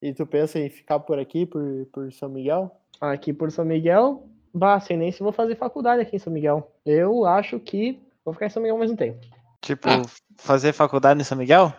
[0.00, 2.70] E tu pensa em ficar por aqui, por, por São Miguel?
[3.00, 6.70] Aqui por São Miguel, bah, sei nem se vou fazer faculdade aqui em São Miguel.
[6.84, 9.18] Eu acho que vou ficar em São Miguel ao mesmo tempo.
[9.60, 10.02] Tipo, Ah.
[10.36, 11.72] fazer faculdade em São Miguel?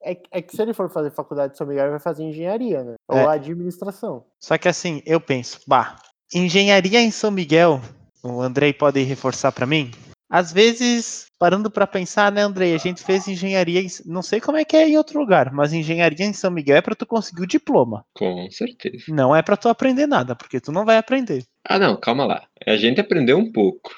[0.00, 2.22] É, que- é que se ele for fazer faculdade de São Miguel, ele vai fazer
[2.24, 2.94] engenharia, né?
[3.10, 3.22] É.
[3.22, 4.24] Ou administração.
[4.40, 5.96] Só que assim, eu penso, bah,
[6.34, 7.80] engenharia em São Miguel,
[8.22, 9.90] o Andrei pode reforçar pra mim?
[10.30, 14.56] Às vezes, parando pra pensar, né, Andrei, a gente fez engenharia, em, não sei como
[14.56, 17.42] é que é em outro lugar, mas engenharia em São Miguel é pra tu conseguir
[17.42, 18.02] o diploma.
[18.14, 19.04] Com certeza.
[19.08, 21.44] Não é pra tu aprender nada, porque tu não vai aprender.
[21.68, 22.44] Ah, não, calma lá.
[22.66, 23.94] A gente aprendeu um pouco.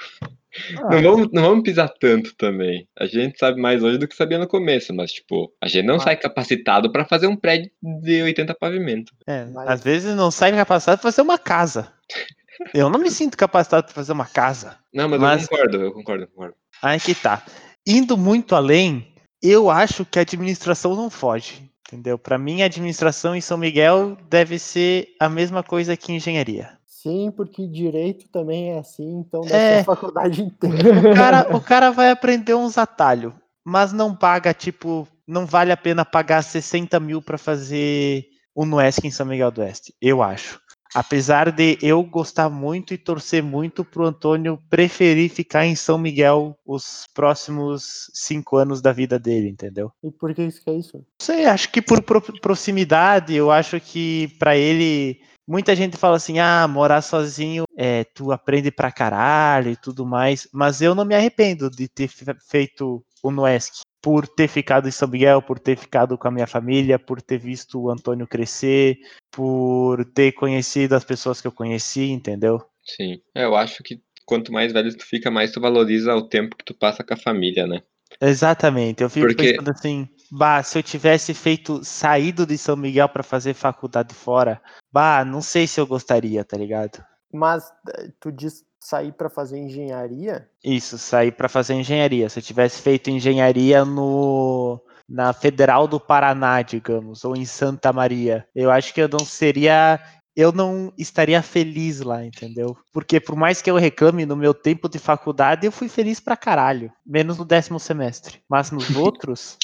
[0.83, 0.91] Ah.
[0.91, 2.89] Não, vamos, não vamos pisar tanto também.
[2.99, 5.97] A gente sabe mais hoje do que sabia no começo, mas, tipo, a gente não
[5.97, 6.01] Ah.
[6.01, 7.71] sai capacitado pra fazer um prédio
[8.03, 9.13] de 80 pavimentos.
[9.27, 11.93] É, Mas- às vezes não sai capacitado pra fazer uma casa.
[12.73, 14.77] Eu não me sinto capacitado pra fazer uma casa.
[14.93, 16.55] Não, mas, Mas- eu concordo, eu concordo, eu concordo.
[16.83, 17.43] Aí que tá.
[17.87, 21.71] Indo muito além, eu acho que a administração não foge.
[21.89, 22.19] Entendeu?
[22.19, 26.71] Pra mim, a administração em São Miguel deve ser a mesma coisa que engenharia.
[26.87, 29.75] Sim, porque direito também é assim, então deve É.
[29.77, 31.11] ser a faculdade inteira.
[31.11, 35.77] O cara, o cara vai aprender uns atalhos, mas não paga, tipo, não vale a
[35.77, 40.59] pena pagar 60 mil pra fazer o Nuesc em São Miguel do Oeste, eu acho.
[40.95, 46.57] Apesar de eu gostar muito e torcer muito pro Antônio preferir ficar em São Miguel
[46.65, 49.91] os próximos cinco anos da vida dele, entendeu?
[50.03, 50.97] E por que isso que é isso?
[50.99, 55.21] Não sei, acho que por pro- proximidade, eu acho que pra ele.
[55.47, 60.49] Muita gente fala assim, ah, morar sozinho, é, tu aprende pra caralho e tudo mais,
[60.51, 64.91] mas eu não me arrependo de ter fe- feito o Nuesc, por ter ficado em
[64.91, 68.99] São Miguel, por ter ficado com a minha família, por ter visto o Antônio crescer,
[69.33, 72.63] por ter conhecido as pessoas que eu conheci, entendeu?
[72.85, 73.23] Sim.
[73.35, 76.65] É, eu acho que quanto mais velho tu fica, mais tu valoriza o tempo que
[76.67, 77.81] tu passa com a família, né?
[78.21, 83.09] Exatamente, eu fico Porque- pensando assim, bah, se eu tivesse feito saído de São Miguel
[83.09, 84.61] pra fazer faculdade fora,
[84.93, 87.03] bah, não sei se eu gostaria, tá ligado?
[87.33, 87.65] Mas
[87.97, 90.47] eh, tu diz sair pra fazer engenharia?
[90.63, 92.29] Isso, sair pra fazer engenharia.
[92.29, 98.47] Se eu tivesse feito engenharia no na Federal do Paraná, digamos, ou em Santa Maria.
[98.55, 100.01] Eu acho que eu não seria
[100.37, 102.77] eu não estaria feliz lá, entendeu?
[102.93, 106.37] Porque por mais que eu reclame no meu tempo de faculdade, eu fui feliz pra
[106.37, 106.93] caralho.
[107.07, 108.41] Menos no décimo semestre.
[108.49, 109.57] Mas nos outros.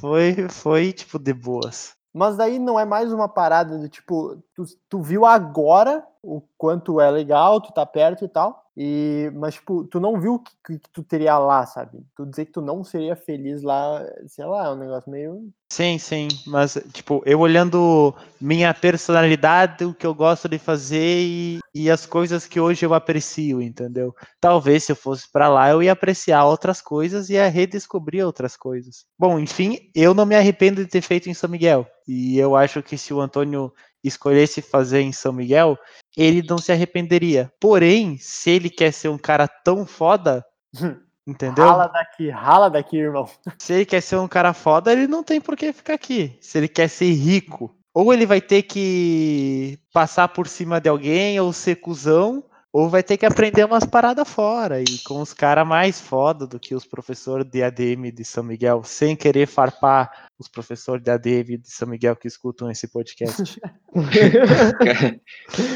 [0.00, 1.92] foi, foi, tipo, de boas.
[2.12, 7.00] Mas daí não é mais uma parada do tipo, tu, tu viu agora o quanto
[7.00, 8.59] é legal, tu tá perto e tal.
[8.82, 11.98] E, mas, tipo, tu não viu o que, que, tu teria lá, sabe?
[12.16, 15.52] Tu dizer que tu não seria feliz lá, sei lá, é um negócio meio.
[15.70, 16.28] Sim, sim.
[16.46, 22.06] Mas, tipo, eu olhando minha personalidade, o que eu gosto de fazer e, e as
[22.06, 24.14] coisas que hoje eu aprecio, entendeu?
[24.40, 28.56] Talvez se eu fosse para lá, eu ia apreciar outras coisas e ia redescobrir outras
[28.56, 29.04] coisas.
[29.18, 31.86] Bom, enfim, eu não me arrependo de ter feito em São Miguel.
[32.08, 33.70] E eu acho que se o Antônio
[34.02, 35.78] escolhesse fazer em São Miguel,
[36.16, 37.52] ele não se arrependeria.
[37.60, 40.44] Porém, se ele quer ser um cara tão foda,
[41.26, 41.64] entendeu?
[41.64, 43.28] Rala daqui, rala daqui, irmão.
[43.58, 46.36] Se ele quer ser um cara foda, ele não tem por que ficar aqui.
[46.40, 51.38] Se ele quer ser rico, ou ele vai ter que passar por cima de alguém
[51.40, 55.66] ou ser cuzão, ou vai ter que aprender umas paradas fora e com os caras
[55.66, 60.48] mais foda do que os professores de ADM de São Miguel, sem querer farpar os
[60.48, 63.60] professores de ADM de São Miguel que escutam esse podcast.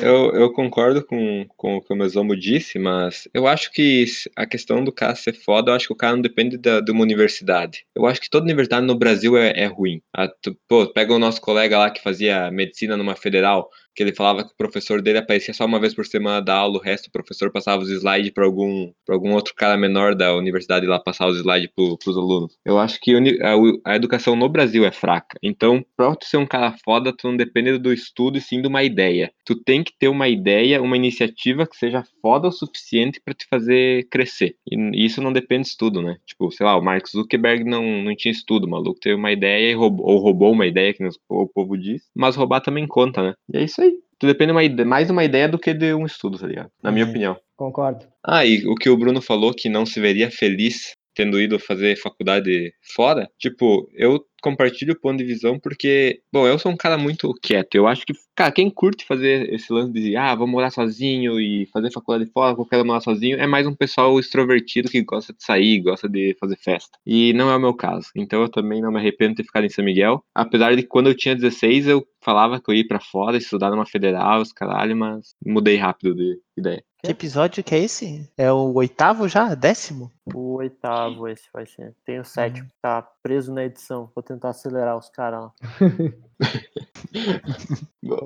[0.02, 4.04] eu, eu concordo com, com o que o Mesomo disse, mas eu acho que
[4.36, 6.92] a questão do cara ser foda, eu acho que o cara não depende da, de
[6.92, 7.84] uma universidade.
[7.94, 10.00] Eu acho que toda universidade no Brasil é, é ruim.
[10.12, 14.14] A, tu, pô, pega o nosso colega lá que fazia medicina numa federal, que ele
[14.14, 17.06] falava que o professor dele aparecia só uma vez por semana da aula, o resto
[17.06, 21.28] o professor passava os slides para algum, algum outro cara menor da universidade lá passar
[21.28, 22.56] os slides para os alunos.
[22.64, 25.38] Eu acho que a, a, educação no Brasil é fraca.
[25.42, 28.68] Então, para tu ser um cara foda, tu não depende do estudo e sim de
[28.68, 29.30] uma ideia.
[29.44, 33.46] Tu tem que ter uma ideia, uma iniciativa que seja foda o suficiente para te
[33.48, 34.56] fazer crescer.
[34.70, 36.16] E isso não depende de estudo, né?
[36.26, 39.74] Tipo, sei lá, o Mark Zuckerberg não, não tinha estudo, o maluco teve uma ideia
[39.74, 43.34] roubou, ou roubou uma ideia, que o povo diz, mas roubar também conta, né?
[43.52, 43.83] E é isso aí.
[44.18, 46.70] Tu depende uma, mais de uma ideia do que de um estudo, tá ligado?
[46.82, 47.36] Na minha opinião.
[47.56, 48.06] Concordo.
[48.24, 51.96] Ah, e o que o Bruno falou que não se veria feliz tendo ido fazer
[51.96, 56.98] faculdade fora, tipo, eu compartilho o ponto de visão porque, bom, eu sou um cara
[56.98, 57.74] muito quieto.
[57.74, 61.64] Eu acho que, cara, quem curte fazer esse lance de, ah, vou morar sozinho e
[61.72, 65.80] fazer faculdade fora, qualquer morar sozinho, é mais um pessoal extrovertido que gosta de sair,
[65.80, 66.98] gosta de fazer festa.
[67.06, 68.08] E não é o meu caso.
[68.14, 70.22] Então eu também não me arrependo de ter ficado em São Miguel.
[70.34, 73.70] Apesar de que quando eu tinha 16, eu falava que eu ia para fora, estudar
[73.70, 76.82] numa federal, os caralho, mas mudei rápido de ideia.
[77.04, 78.26] Que episódio que é esse?
[78.34, 79.54] É o oitavo já?
[79.54, 80.10] Décimo?
[80.34, 81.94] O oitavo esse vai ser.
[82.02, 84.10] Tem o sétimo, tá preso na edição.
[84.14, 85.52] Vou tentar acelerar os caras lá.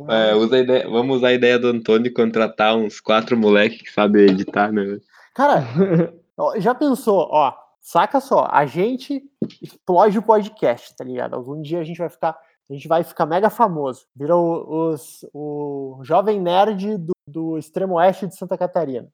[0.30, 4.24] é, usa ideia, vamos usar a ideia do Antônio contratar uns quatro moleques que sabem
[4.24, 4.98] editar, né?
[5.34, 5.64] Cara,
[6.58, 9.22] já pensou, ó, saca só, a gente
[9.62, 11.34] explode o podcast, tá ligado?
[11.34, 12.38] Algum dia a gente vai ficar
[12.70, 14.06] a gente vai ficar mega famoso.
[14.14, 19.08] Virou os, o jovem nerd do, do extremo oeste de Santa Catarina.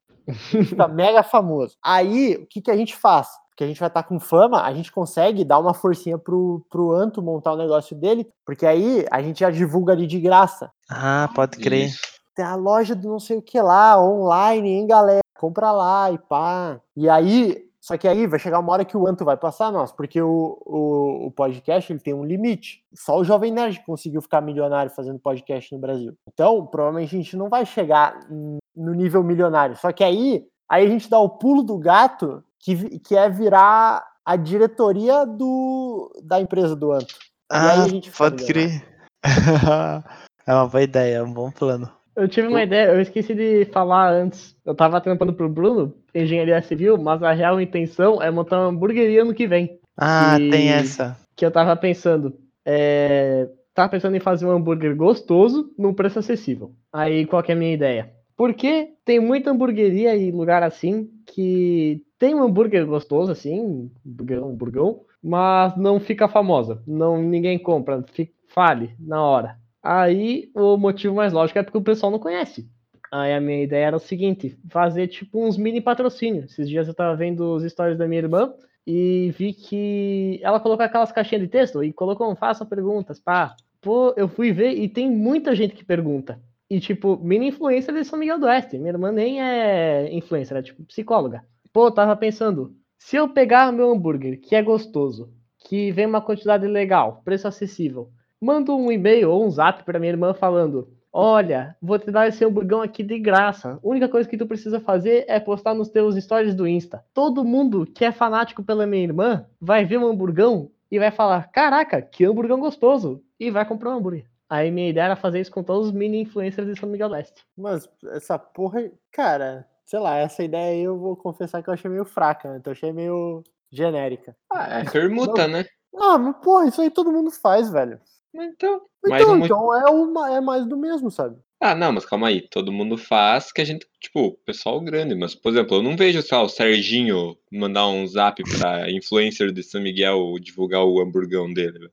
[0.50, 1.76] Fica mega famoso.
[1.82, 3.28] Aí, o que, que a gente faz?
[3.54, 6.66] Porque a gente vai estar tá com fama, a gente consegue dar uma forcinha pro,
[6.68, 10.72] pro Anto montar o negócio dele, porque aí a gente já divulga ali de graça.
[10.90, 11.92] Ah, pode crer.
[12.34, 15.20] Tem a loja do não sei o que lá, online, hein, galera?
[15.38, 16.80] Compra lá e pá.
[16.96, 19.92] E aí, só que aí vai chegar uma hora que o Anto vai passar nós,
[19.92, 22.82] porque o, o, o, podcast ele tem um limite.
[22.92, 26.12] Só o Jovem Nerd conseguiu ficar milionário fazendo podcast no Brasil.
[26.26, 29.76] Então, provavelmente a gente não vai chegar no nível milionário.
[29.76, 34.02] Só que aí, aí a gente dá o pulo do gato, que, que é virar
[34.24, 37.14] a diretoria do, da empresa do Anto.
[37.52, 37.84] Ah,
[38.16, 38.82] pode crer.
[40.46, 41.90] é uma boa ideia, é um bom plano.
[42.16, 44.56] Eu tive uma ideia, eu esqueci de falar antes.
[44.64, 49.24] Eu tava trampando pro Bruno, engenharia civil, mas a real intenção é montar uma hamburgueria
[49.24, 49.78] no que vem.
[49.96, 50.50] Ah, e...
[50.50, 51.18] tem essa.
[51.36, 52.34] Que eu tava pensando.
[52.64, 53.48] É...
[53.74, 56.72] Tava pensando em fazer um hambúrguer gostoso num preço acessível.
[56.92, 58.13] Aí qual que é a minha ideia?
[58.36, 65.00] Porque tem muita hamburgueria e lugar assim que tem um hambúrguer gostoso, assim, burgão, burgão,
[65.22, 66.82] mas não fica famosa.
[66.86, 69.58] Não, ninguém compra, fica, fale na hora.
[69.82, 72.68] Aí o motivo mais lógico é porque o pessoal não conhece.
[73.12, 76.52] Aí a minha ideia era o seguinte: fazer tipo uns mini patrocínios.
[76.52, 78.52] Esses dias eu tava vendo os stories da minha irmã
[78.86, 83.54] e vi que ela colocou aquelas caixinhas de texto e colocou faça perguntas, pá.
[83.80, 86.40] Pô, eu fui ver e tem muita gente que pergunta.
[86.74, 88.76] E tipo, mini influencer de São Miguel do Oeste.
[88.78, 91.44] Minha irmã nem é influencer, é tipo psicóloga.
[91.72, 96.66] Pô, tava pensando, se eu pegar meu hambúrguer, que é gostoso, que vem uma quantidade
[96.66, 98.10] legal, preço acessível,
[98.40, 102.44] mando um e-mail ou um zap para minha irmã falando: Olha, vou te dar esse
[102.44, 103.74] hamburgão aqui de graça.
[103.74, 107.04] A única coisa que tu precisa fazer é postar nos teus stories do Insta.
[107.14, 111.52] Todo mundo que é fanático pela minha irmã vai ver um hamburgão e vai falar:
[111.52, 113.22] Caraca, que hamburgão gostoso!
[113.38, 114.26] E vai comprar um hambúrguer.
[114.54, 117.16] Aí minha ideia era fazer isso com todos os mini influencers de São Miguel do
[117.16, 117.44] Oeste.
[117.58, 121.90] Mas essa porra, cara, sei lá, essa ideia aí eu vou confessar que eu achei
[121.90, 122.58] meio fraca, né?
[122.58, 124.36] Então eu achei meio genérica.
[124.48, 125.64] Ah, é permuta, né?
[125.96, 128.00] Ah, mas porra, isso aí todo mundo faz, velho.
[128.32, 128.82] Então.
[129.02, 131.36] Mais Então, então é, uma, é mais do mesmo, sabe?
[131.66, 132.42] Ah, não, mas calma aí.
[132.42, 135.14] Todo mundo faz que a gente, tipo, pessoal grande.
[135.14, 139.50] Mas, por exemplo, eu não vejo, sei lá, o Serginho mandar um zap pra influencer
[139.50, 141.88] de São Miguel divulgar o hamburgão dele.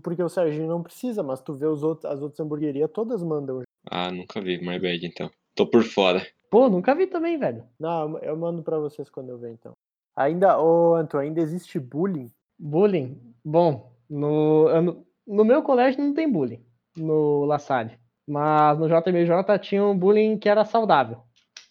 [0.00, 3.62] Porque o Serginho não precisa, mas tu vê os outros, as outras hamburguerias, todas mandam.
[3.90, 5.28] Ah, nunca vi, my bad, então.
[5.56, 6.24] Tô por fora.
[6.48, 7.64] Pô, nunca vi também, velho.
[7.80, 9.72] Não, eu mando pra vocês quando eu ver, então.
[10.14, 12.30] Ainda, ô Anto, ainda existe bullying?
[12.56, 13.20] Bullying.
[13.44, 16.64] Bom, no, ano- no meu colégio não tem bullying,
[16.96, 17.98] no La Salle.
[18.26, 21.22] Mas no JMJ tinha um bullying que era saudável.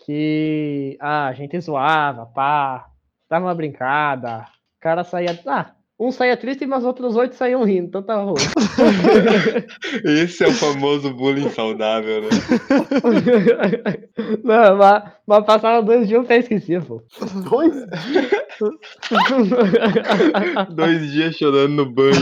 [0.06, 2.90] Que ah, a gente zoava, pá,
[3.30, 4.48] dava uma brincada.
[4.78, 5.38] O cara saía.
[5.48, 8.36] Ah, um saía triste, mas outros oito saíam rindo, então tá ruim.
[10.04, 12.30] Esse é o famoso bullying saudável, né?
[14.44, 17.02] Não, mas, mas passaram dois dias eu até esquecia, pô.
[17.50, 17.74] Dois?
[20.76, 22.16] Dois dias chorando no banho.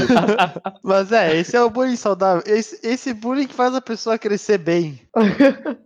[0.84, 2.44] Mas é, esse é o bullying saudável.
[2.46, 5.00] Esse, esse bullying que faz a pessoa crescer bem.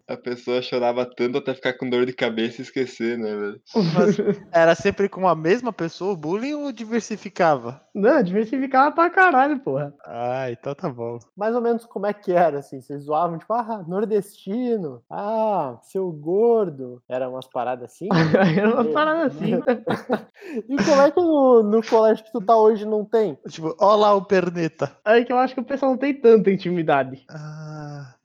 [0.08, 3.62] A pessoa chorava tanto até ficar com dor de cabeça e esquecer, né, velho?
[3.94, 4.18] Mas
[4.52, 7.77] era sempre com a mesma pessoa o bullying ou diversificava?
[7.94, 9.94] Não, diversificava pra caralho, porra.
[10.06, 11.20] Ah, então tá bom.
[11.36, 12.80] Mais ou menos como é que era, assim?
[12.82, 17.02] Vocês zoavam, tipo, ah, nordestino, ah, seu gordo.
[17.08, 18.08] Era umas paradas assim?
[18.58, 19.54] Era uma parada assim.
[20.70, 23.38] E como é que no, no colégio que tu tá hoje não tem?
[23.50, 24.92] Tipo, ó lá o perneta.
[25.04, 27.26] Aí que eu acho que o pessoal não tem tanta intimidade.
[27.30, 27.77] Ah,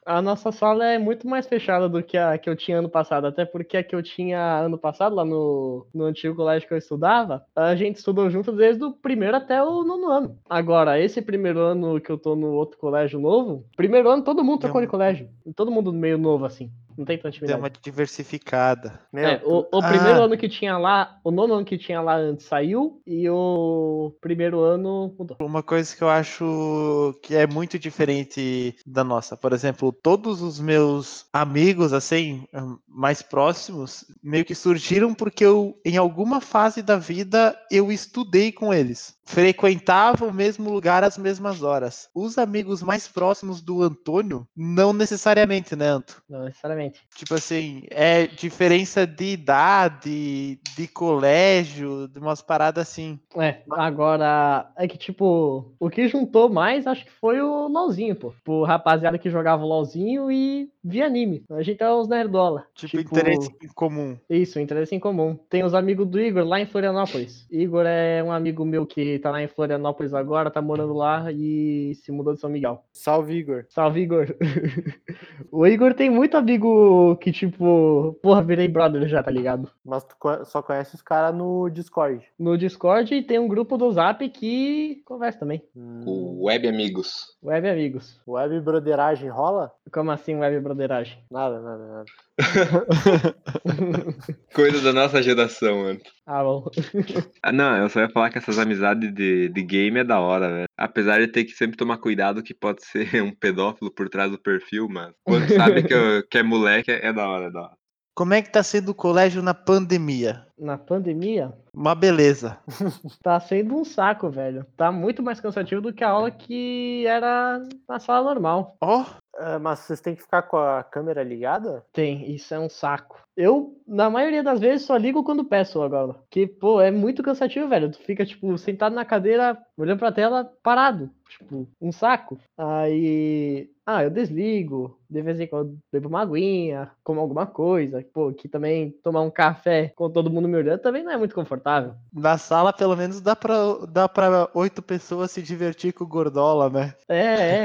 [0.05, 3.27] A nossa sala é muito mais fechada do que a que eu tinha ano passado,
[3.27, 6.79] até porque a que eu tinha ano passado, lá no, no antigo colégio que eu
[6.79, 10.39] estudava, a gente estudou junto desde o primeiro até o nono ano.
[10.51, 14.61] Agora, esse primeiro ano que eu tô no outro colégio novo, primeiro ano todo mundo
[14.61, 15.29] trocou de colégio.
[15.55, 16.71] Todo mundo meio novo, assim.
[16.97, 17.61] Não tem tanta deu intimidade.
[17.61, 19.01] uma diversificada.
[19.13, 19.89] Meu, É, o, o Ah.
[19.89, 24.13] primeiro ano que tinha lá, o nono ano que tinha lá antes saiu e o
[24.21, 25.37] primeiro ano mudou.
[25.41, 29.37] Uma coisa que eu acho que é muito diferente da nossa.
[29.37, 32.47] Por exemplo, todos os meus amigos, assim,
[32.87, 38.73] mais próximos, meio que surgiram porque eu, em alguma fase da vida, eu estudei com
[38.73, 39.17] eles.
[39.25, 42.09] Frequentava o mesmo lugar às mesmas horas.
[42.15, 46.23] Os amigos mais próximos do Antônio, não necessariamente, né, Anto?
[46.29, 47.01] Não necessariamente.
[47.15, 53.19] Tipo assim, é diferença de idade, de colégio, de umas paradas assim.
[53.37, 58.31] É, agora, é que tipo, o que juntou mais acho que foi o LOLzinho, pô.
[58.33, 61.45] Tipo, rapaziada que jogava o LOLzinho e via anime.
[61.51, 62.67] A gente é os nerdola.
[62.75, 64.17] Tipo, interesse em comum.
[64.29, 65.39] Isso, interesse em comum.
[65.49, 67.47] Tem os amigos do Igor lá em Florianópolis.
[67.51, 71.95] Igor é um amigo meu que tá lá em Florianópolis agora, tá morando lá e
[71.97, 72.85] se mudou de São Miguel.
[72.93, 73.65] salve, Igor.
[73.69, 74.27] Salve, Igor.
[75.51, 79.71] o Igor tem muito amigo que, tipo, porra, virei brother já, tá ligado?
[79.85, 82.25] Mas tu só conhece os caras no Discord.
[82.39, 85.63] No Discord e tem um grupo do Zap que conversa também.
[85.77, 87.33] Hum, O Web Amigos.
[87.43, 88.21] Web amigos.
[88.27, 89.73] Web broderagem rola?
[89.93, 91.19] Como assim web broderagem?
[91.31, 92.05] Nada, nada, nada.
[94.55, 96.01] Coisa da nossa geração, mano.
[96.27, 96.65] Ah, bom.
[97.45, 100.49] Ah, não, eu só ia falar que essas amizades de, de game é da hora,
[100.49, 100.67] velho.
[100.79, 104.39] Apesar de ter que sempre tomar cuidado que pode ser um pedófilo por trás do
[104.39, 107.77] perfil, mas quando sabe que, eu- que é moleque, é da hora, é da hora.
[108.15, 110.47] Como é que tá sendo o colégio na pandemia?
[110.59, 112.59] Na pandemia, Uma beleza.
[113.25, 114.65] tá sendo um saco, velho.
[114.77, 117.59] Tá muito mais cansativo do que a aula que era
[117.89, 118.77] na sala normal.
[118.83, 119.05] Ó,
[119.37, 121.85] Ah, mas vocês têm que ficar com a câmera ligada?
[121.93, 123.21] Tem, isso é um saco.
[123.35, 126.17] Eu, na maioria das vezes, só ligo quando peço agora.
[126.31, 127.91] Que, pô, é muito cansativo, velho.
[127.91, 131.11] Tu fica, tipo, sentado na cadeira, olhando pra tela, parado.
[131.31, 132.39] Tipo, um saco.
[132.59, 133.71] Aí.
[133.87, 134.99] Ah, eu desligo.
[135.09, 138.05] De vez em quando bebo uma aguinha, como alguma coisa.
[138.13, 141.35] Pô, que também tomar um café com todo mundo me olhando também não é muito
[141.35, 141.95] confortável.
[142.13, 143.55] na sala pelo menos dá pra,
[143.91, 146.95] dá pra oito pessoas se divertir com o Gordola, né?
[147.09, 147.65] É,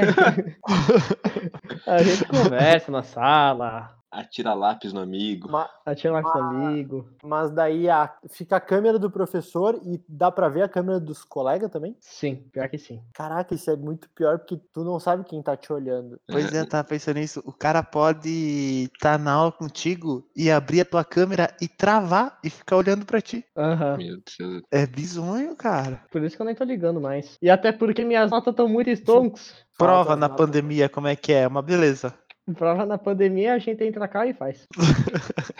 [1.86, 5.50] a gente conversa na sala, Atira lápis no amigo.
[5.50, 7.04] Ma- atira lá com os amigos.
[7.22, 11.22] Mas daí a- fica a câmera do professor e dá pra ver a câmera dos
[11.24, 11.94] colegas também?
[12.00, 13.02] Sim, pior que sim.
[13.12, 16.18] Caraca, isso é muito pior porque tu não sabe quem tá te olhando.
[16.26, 17.42] Pois é, eu tava pensando nisso.
[17.44, 22.48] O cara pode estar na aula contigo e abrir a tua câmera e travar e
[22.48, 23.44] ficar olhando pra ti.
[23.56, 23.96] Aham.
[23.98, 24.62] Meu Deus.
[24.70, 26.02] É bizonho, cara.
[26.10, 27.36] Por isso que eu nem tô ligando mais.
[27.42, 29.54] E até porque minhas notas estão muito stonks.
[29.76, 32.12] Prova na pandemia como é que é, uma beleza.
[32.54, 34.66] Prova na pandemia, a gente entra cá e faz.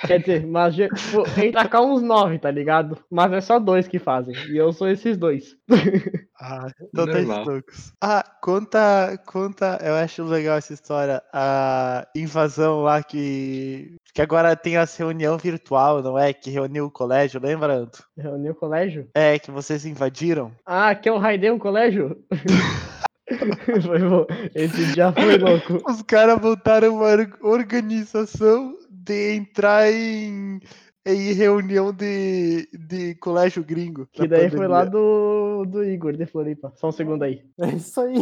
[0.07, 2.99] Quer dizer, mas tipo, entra cá uns nove, tá ligado?
[3.11, 4.35] Mas é só dois que fazem.
[4.49, 5.57] E eu sou esses dois.
[6.41, 7.45] Ah, então tá Normal.
[7.45, 7.93] loucos.
[8.01, 14.77] Ah, conta, conta, eu acho legal essa história, a invasão lá que, que agora tem
[14.77, 16.33] essa reunião virtual, não é?
[16.33, 18.05] Que reuniu o colégio, lembra, Anto?
[18.17, 19.09] Reuniu o colégio?
[19.17, 20.53] É, que vocês invadiram.
[20.65, 22.17] Ah, que eu raidei um colégio?
[23.87, 24.27] foi bom.
[24.55, 25.83] Esse dia foi louco.
[25.91, 30.61] Os caras montaram uma or- organização de entrar em,
[31.07, 34.07] em reunião de, de colégio gringo.
[34.13, 34.91] Que daí foi lá pandemia.
[35.01, 36.73] do, do Igor de Floripa.
[36.77, 37.43] Só um segundo aí.
[37.61, 38.15] É isso aí.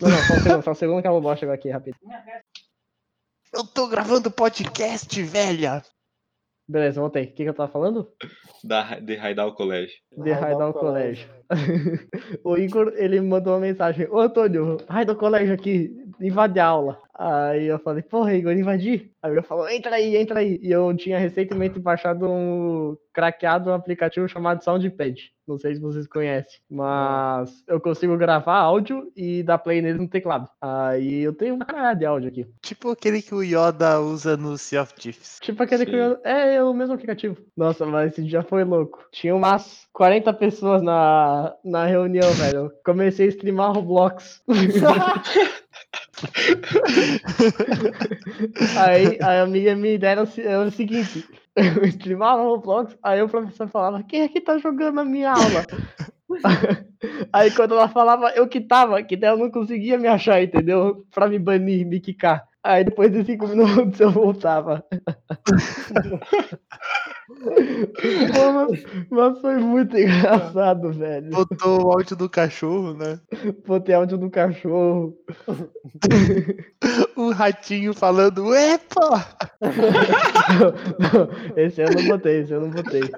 [0.00, 1.96] Não, não, só um segundo, só um segundo que eu vou chegar aqui rápido.
[3.52, 5.82] Eu tô gravando podcast, velha!
[6.70, 7.24] Beleza, voltei.
[7.24, 8.08] O que, que eu tava falando?
[8.62, 9.96] Da, de raidar o colégio.
[10.16, 11.28] De raidar o colégio.
[12.44, 14.06] o Igor, ele mandou uma mensagem.
[14.08, 16.96] Ô, Antônio, raida o colégio aqui, invade a aula.
[17.22, 19.12] Aí eu falei, porra, Igor, invadi?
[19.22, 20.58] Aí ele falou, entra aí, entra aí.
[20.62, 25.30] E eu tinha recentemente baixado um, craqueado um aplicativo chamado Soundpad.
[25.46, 30.08] Não sei se vocês conhecem, mas eu consigo gravar áudio e dar play nele no
[30.08, 30.48] teclado.
[30.62, 32.46] Aí eu tenho uma caralho de áudio aqui.
[32.62, 35.40] Tipo aquele que o Yoda usa no Sea of Thieves.
[35.42, 35.98] Tipo aquele que Sim.
[35.98, 36.18] eu...
[36.24, 37.36] É, é o mesmo aplicativo.
[37.54, 39.04] Nossa, mas esse dia foi louco.
[39.12, 42.72] Tinha umas 40 pessoas na, na reunião, velho.
[42.82, 44.42] Comecei a streamar Roblox.
[48.76, 51.24] aí a minha, minha ideia era era o seguinte:
[51.56, 55.66] eu streamava Roblox, aí o professor falava, quem é que tá jogando na minha aula?
[57.32, 61.04] aí quando ela falava eu que tava, que daí eu não conseguia me achar, entendeu?
[61.12, 62.48] Pra me banir, me quicar.
[62.62, 64.84] Aí depois de cinco minutos eu voltava.
[68.34, 71.30] Pô, mas, mas foi muito engraçado, velho.
[71.30, 73.20] Botou o áudio do cachorro, né?
[73.66, 75.16] Botei áudio do cachorro.
[77.16, 79.36] O ratinho falando, epa!
[81.54, 83.02] Esse eu não botei, esse eu não botei.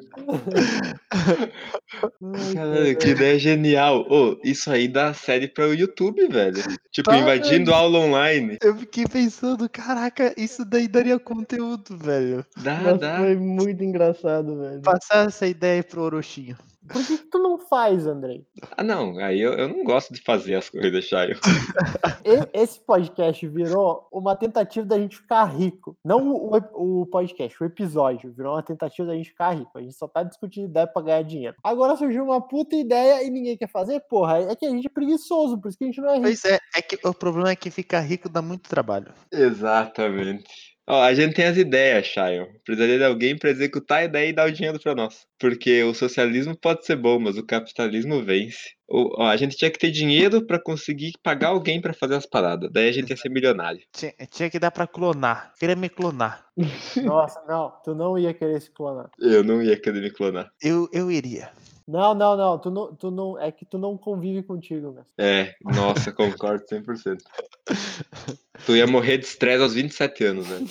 [2.53, 4.05] Caralho, que ideia genial.
[4.11, 6.63] Ô, isso aí dá série para o YouTube, velho.
[6.91, 8.57] Tipo, Tá, invadindo aula online.
[8.63, 12.45] Eu fiquei pensando, caraca, isso daí daria conteúdo, velho.
[12.57, 13.19] Dá, Mas dá.
[13.19, 14.83] foi muito engraçado, velho.
[14.83, 16.57] Passar essa ideia pro Orochinho.
[16.89, 18.45] Por que, tu não faz, Andrei?
[18.77, 19.17] Ah, não.
[19.19, 21.39] Aí eu, eu não gosto de fazer as coisas, Chayo.
[22.53, 25.97] Esse podcast virou uma tentativa da gente ficar rico.
[26.05, 28.33] Não o, o- o podcast, o episódio.
[28.37, 29.71] Virou uma tentativa da gente ficar rico.
[29.79, 31.55] A gente só tá discutindo ideia pra ganhar dinheiro.
[31.63, 34.01] Agora surgiu uma puta ideia e ninguém quer fazer.
[34.01, 36.23] Porra, é que a gente é preguiçoso, por isso que a gente não é rico.
[36.25, 39.13] Pois é, é que o problema é que ficar rico dá muito trabalho.
[39.31, 40.72] Exatamente.
[40.93, 42.47] Ó, a gente tem as ideias, Chayo.
[42.67, 45.25] Precisaria de alguém para executar a ideia e dar o dinheiro para nós.
[45.41, 48.75] Porque o socialismo pode ser bom, mas o capitalismo vence.
[48.87, 52.27] O- ó, a gente tinha que ter dinheiro para conseguir pagar alguém para fazer as
[52.27, 52.71] paradas.
[52.71, 53.81] Daí a gente ia ser milionário.
[53.91, 55.55] Tinha, tinha que dar pra clonar.
[55.59, 56.45] Queria me clonar.
[57.03, 57.73] Nossa, não.
[57.83, 59.09] Tu não ia querer se clonar.
[59.19, 60.51] Eu não ia querer me clonar.
[60.63, 61.49] Eu, eu iria.
[61.87, 62.59] Não, não, não.
[62.59, 63.39] Tu não, tu não.
[63.39, 65.07] É que tu não convive contigo, mesmo.
[65.19, 67.23] É, nossa, concordo 100%.
[68.65, 70.67] Tu ia morrer de estresse aos 27 anos, velho.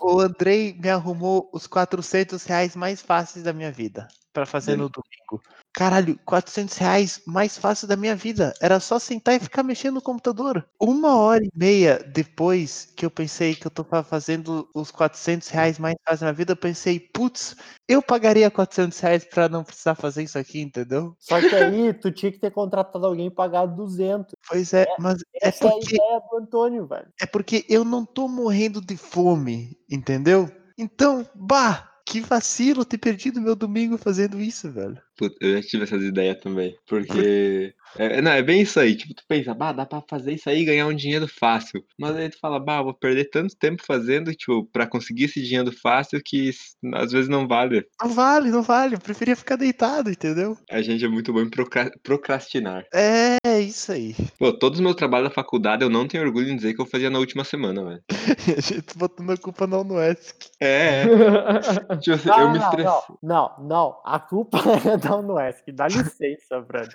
[0.00, 4.88] O Andrei me arrumou os 400 reais mais fáceis da minha vida pra fazer no
[4.88, 5.42] domingo.
[5.74, 8.54] Caralho, 400 reais mais fácil da minha vida.
[8.60, 10.64] Era só sentar e ficar mexendo no computador.
[10.80, 15.48] Uma hora e meia depois que eu pensei que eu tô fa- fazendo os 400
[15.48, 17.56] reais mais da minha vida, eu pensei, putz,
[17.88, 21.16] eu pagaria 400 reais pra não precisar fazer isso aqui, entendeu?
[21.18, 24.32] Só que aí tu tinha que ter contratado alguém e pagado 200.
[24.48, 27.08] Pois é, mas é Essa é a porque ideia do Antônio, velho.
[27.20, 30.48] É porque eu não tô morrendo de fome, entendeu?
[30.78, 35.02] Então, bah, que vacilo ter perdido meu domingo fazendo isso, velho.
[35.16, 36.76] Puta, eu já tive essas ideias também.
[36.86, 37.74] Porque.
[37.96, 38.96] É, não, é bem isso aí.
[38.96, 41.80] Tipo, tu pensa, bah, dá pra fazer isso aí e ganhar um dinheiro fácil.
[41.96, 45.70] Mas aí tu fala, bah, vou perder tanto tempo fazendo, tipo, pra conseguir esse dinheiro
[45.70, 46.50] fácil que
[46.92, 47.86] às vezes não vale.
[48.02, 48.96] Não vale, não vale.
[48.96, 50.58] Eu preferia ficar deitado, entendeu?
[50.68, 52.84] A gente é muito bom em procra- procrastinar.
[52.92, 54.16] É isso aí.
[54.40, 56.86] Pô, todos os meus trabalhos da faculdade eu não tenho orgulho em dizer que eu
[56.86, 58.02] fazia na última semana, velho.
[58.58, 60.34] A gente botando a culpa no Unuesc.
[60.60, 61.96] É, é.
[62.02, 62.84] Tipo assim, Não, eu me não, estressei.
[63.22, 64.00] não, não, não.
[64.04, 65.70] A culpa é da Unuesc.
[65.72, 66.92] Dá licença, brother.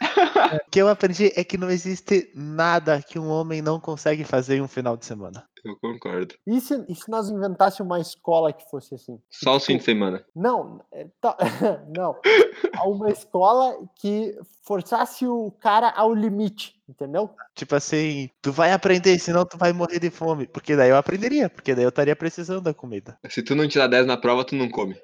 [0.68, 4.57] O que eu aprendi é que não existe nada que um homem não consegue fazer
[4.57, 5.47] em um final de semana.
[5.64, 6.36] Eu concordo.
[6.47, 9.20] E se, e se nós inventássemos uma escola que fosse assim?
[9.30, 10.24] Só os fins de semana.
[10.36, 11.38] Não, é, tá-
[11.95, 12.16] não.
[12.86, 17.30] Uma escola que forçasse o cara ao limite, entendeu?
[17.53, 20.47] Tipo assim, tu vai aprender, senão tu vai morrer de fome.
[20.47, 23.18] Porque daí eu aprenderia, porque daí eu estaria precisando da comida.
[23.30, 24.95] Se tu não tirar 10 na prova, tu não come.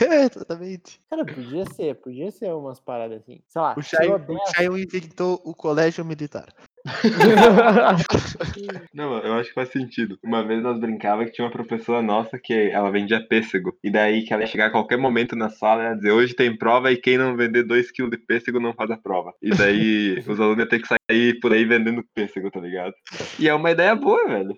[0.00, 1.00] É, exatamente.
[1.10, 3.42] Cara, podia ser, podia ser umas paradas assim.
[3.46, 6.48] Sei lá, O tirou Chayo, 10, o Chayo inventou o colégio militar.
[8.94, 10.18] Não, eu acho que faz sentido.
[10.22, 13.76] Uma vez nós brincava que tinha uma professora nossa que ela vendia pêssego.
[13.82, 16.34] E daí que ela ia chegar a qualquer momento na sala e ia dizer, hoje
[16.34, 19.32] tem prova e quem não vender 2kg de pêssego não faz a prova.
[19.42, 22.92] E daí os alunos iam ter que sair por aí vendendo pêssego, tá ligado?
[23.38, 24.54] E é uma ideia boa, velho.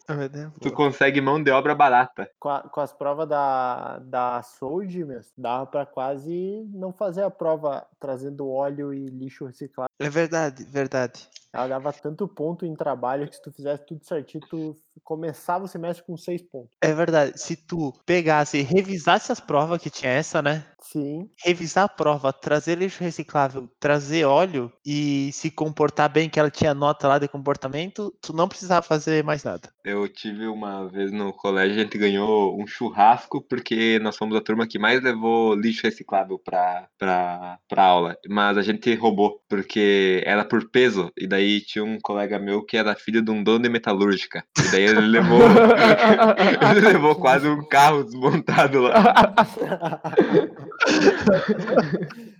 [0.60, 2.28] Tu consegue mão de obra barata.
[2.38, 7.30] Com, a- com as provas da, da Sold, meu, dava pra quase não fazer a
[7.30, 9.90] prova trazendo óleo e lixo reciclado.
[9.98, 11.28] É verdade, verdade.
[11.52, 15.68] Ela dava tanto ponto em trabalho que se tu fizesse tudo certinho, tu começava o
[15.68, 16.70] semestre com seis pontos.
[16.80, 17.40] É verdade.
[17.40, 20.64] Se tu pegasse e revisasse as provas que tinha essa, né?
[20.80, 21.28] Sim.
[21.44, 26.74] Revisar a prova, trazer lixo reciclável, trazer óleo e se comportar bem, que ela tinha
[26.74, 29.70] nota lá de comportamento, tu não precisava fazer mais nada.
[29.84, 34.40] Eu tive uma vez no colégio, a gente ganhou um churrasco porque nós fomos a
[34.40, 38.16] turma que mais levou lixo reciclável pra, pra, pra aula.
[38.28, 41.10] Mas a gente roubou, porque era por peso.
[41.16, 44.44] E daí tinha um colega meu que era filho de um dono de metalúrgica.
[44.58, 45.40] E daí ele levou.
[46.70, 49.34] ele levou quase um carro desmontado lá.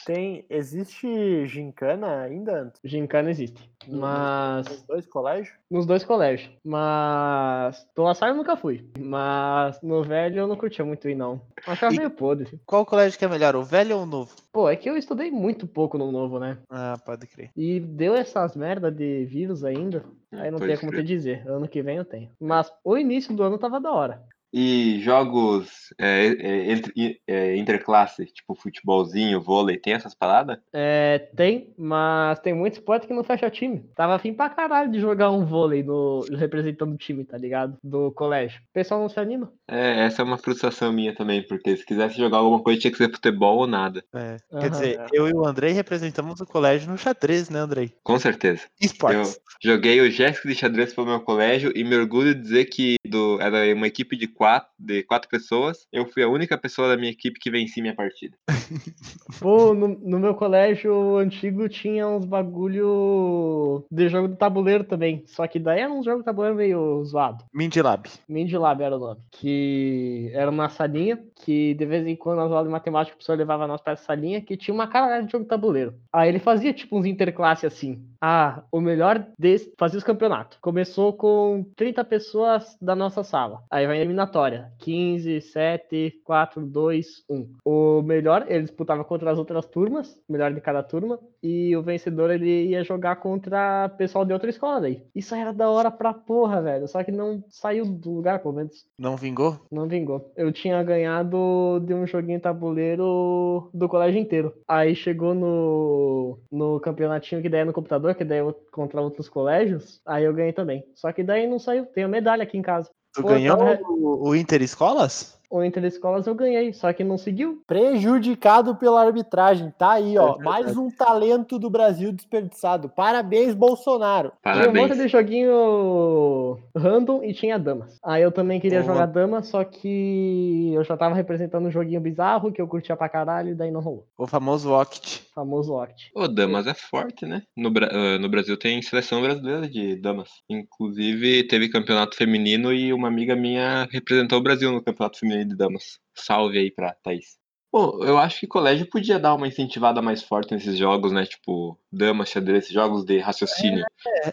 [0.07, 2.79] Tem, existe gincana ainda, Anto?
[2.81, 3.69] Gincana existe.
[3.89, 4.65] Mas.
[4.69, 5.55] Nos dois colégios?
[5.69, 6.49] Nos dois colégios.
[6.63, 7.85] Mas.
[7.93, 8.89] Do La Salle eu nunca fui.
[8.97, 11.41] Mas no velho eu não curtia muito ir, não.
[11.67, 12.57] Achava E- meio podre.
[12.65, 14.33] Qual colégio que é melhor, o velho ou o novo?
[14.53, 16.57] Pô, é que eu estudei muito pouco no novo, né?
[16.69, 17.51] Ah, pode crer.
[17.53, 20.05] E deu essas merda de vírus ainda.
[20.31, 21.45] Aí não Pode tem como te dizer.
[21.45, 22.29] Ano que vem eu tenho.
[22.39, 24.23] Mas o início do ano tava da hora.
[24.53, 30.57] E jogos é, é, entre, é, interclasse, tipo futebolzinho, vôlei, tem essas paradas?
[30.71, 33.83] É, tem, mas tem muito esporte que não fecha time.
[33.95, 37.77] Tava afim pra caralho de jogar um vôlei no, representando o time, tá ligado?
[37.83, 38.61] Do colégio.
[38.61, 39.51] O pessoal não se anima.
[39.67, 42.97] É, essa é uma frustração minha também, porque se quisesse jogar alguma coisa tinha que
[42.97, 44.03] ser futebol ou nada.
[44.13, 44.61] É, Aham.
[44.61, 47.93] Quer dizer, eu e o Andrei representamos o colégio no xadrez, né, Andrei?
[48.03, 48.61] Com certeza.
[48.79, 49.39] Eu Esportes.
[49.61, 53.39] joguei o Jéssica de xadrez pelo meu colégio e me orgulho de dizer que do,
[53.41, 55.87] era uma equipe de quatro, de quatro pessoas.
[55.91, 58.37] Eu fui a única pessoa da minha equipe que venci minha partida.
[59.41, 65.23] Pô, no, no meu colégio antigo tinha uns bagulho de jogo de tabuleiro também.
[65.25, 67.43] Só que daí era um jogo de tabuleiro meio zoado.
[67.53, 68.07] Mindilab.
[68.29, 69.21] Mindilab era o nome.
[69.31, 73.37] Que era uma salinha que de vez em quando nas aulas de matemática o professor
[73.37, 75.95] levava nós pra essa salinha que tinha uma caralho de jogo de tabuleiro.
[76.13, 78.05] Aí ele fazia tipo uns interclasse assim.
[78.21, 79.73] Ah, o melhor desse.
[79.77, 80.57] Fazia os campeonatos.
[80.61, 83.63] Começou com 30 pessoas da nossa sala.
[83.69, 84.71] Aí vai a eliminatória.
[84.79, 87.53] 15, 7, 4, 2, 1.
[87.65, 91.81] O melhor, ele disputava contra as outras turmas, o melhor de cada turma, e o
[91.81, 95.03] vencedor ele ia jogar contra pessoal de outra escola daí.
[95.15, 96.87] Isso era da hora pra porra, velho.
[96.87, 98.85] Só que não saiu do lugar, pelo menos.
[98.97, 99.59] Não vingou?
[99.71, 100.31] Não vingou.
[100.35, 104.53] Eu tinha ganhado de um joguinho tabuleiro do colégio inteiro.
[104.67, 109.27] Aí chegou no, no campeonatinho que daí é no computador, que daí é contra outros
[109.29, 110.01] colégios.
[110.05, 110.83] Aí eu ganhei também.
[110.95, 111.85] Só que daí não saiu.
[111.85, 112.89] Tenho medalha aqui em casa.
[113.13, 115.39] Tu Pô, ganhou tava- o, o Inter Escolas?
[115.49, 117.61] O Interescolas eu ganhei, só que não seguiu.
[117.65, 119.73] Prejudicado pela arbitragem.
[119.77, 120.35] Tá aí, ó.
[120.39, 122.89] É mais um talento do Brasil desperdiçado.
[122.89, 124.33] Parabéns, Bolsonaro.
[124.43, 124.89] Tinha um Parabéns.
[124.89, 127.97] monte de joguinho random e tinha damas.
[128.03, 128.93] Aí eu também queria Boa.
[128.93, 133.07] jogar dama, só que eu já tava representando um joguinho bizarro que eu curtia pra
[133.07, 134.05] caralho e daí não rolou.
[134.17, 135.27] O famoso Oct.
[135.33, 136.11] Famoso Oct.
[136.13, 137.43] Ô, damas é forte, né?
[137.55, 140.29] No, Bra- ah, no Brasil tem seleção brasileira de damas.
[140.49, 145.55] Inclusive, teve campeonato feminino e uma amiga minha representou o Brasil no campeonato feminino de
[145.55, 145.99] damas.
[146.15, 147.37] Salve aí pra Thaís.
[147.71, 151.25] Bom, eu acho que colégio podia dar uma incentivada mais forte nesses jogos, né?
[151.25, 153.85] Tipo, damas, xadrez, jogos de raciocínio.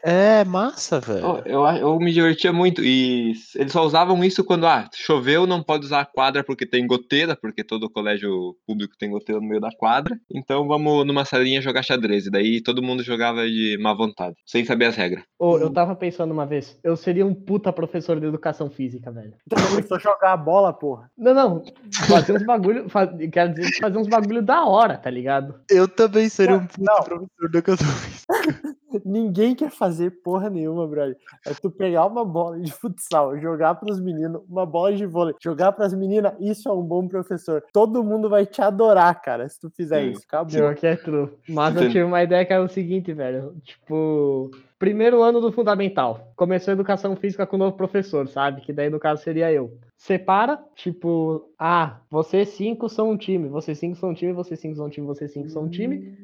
[0.04, 1.42] É, é massa, velho.
[1.44, 2.82] Eu, eu, eu me divertia muito.
[2.82, 6.86] E eles só usavam isso quando, ah, choveu, não pode usar a quadra porque tem
[6.86, 10.16] goteira, porque todo colégio público tem goteira no meio da quadra.
[10.32, 12.26] Então vamos numa salinha jogar xadrez.
[12.26, 15.24] E daí todo mundo jogava de má vontade, sem saber as regras.
[15.38, 19.34] Ô, eu tava pensando uma vez, eu seria um puta professor de educação física, velho.
[19.46, 21.10] Então começou a jogar a bola, porra.
[21.18, 21.64] Não, não.
[22.08, 22.88] Fazer uns bagulho.
[22.88, 25.54] Faz, quero dizer, fazer uns bagulho da hora, tá ligado?
[25.70, 26.96] Eu também seria um puto não.
[26.96, 28.74] professor de educação física.
[29.04, 31.16] Ninguém quer fazer porra nenhuma, brother.
[31.46, 35.72] É tu pegar uma bola de futsal, jogar pros meninos, uma bola de vôlei, jogar
[35.72, 37.64] pras meninas, isso é um bom professor.
[37.72, 40.10] Todo mundo vai te adorar, cara, se tu fizer Sim.
[40.12, 40.22] isso.
[40.26, 40.52] Acabou.
[40.52, 41.30] Pior que é true.
[41.48, 43.56] Mas eu tive uma ideia que era o seguinte, velho.
[43.64, 46.32] Tipo, primeiro ano do fundamental.
[46.36, 48.60] Começou a educação física com o novo professor, sabe?
[48.60, 49.76] Que daí no caso seria eu.
[50.04, 54.76] Separa, tipo, ah, vocês cinco são um time, vocês cinco são um time, vocês cinco
[54.76, 56.14] são um time, vocês cinco são um time.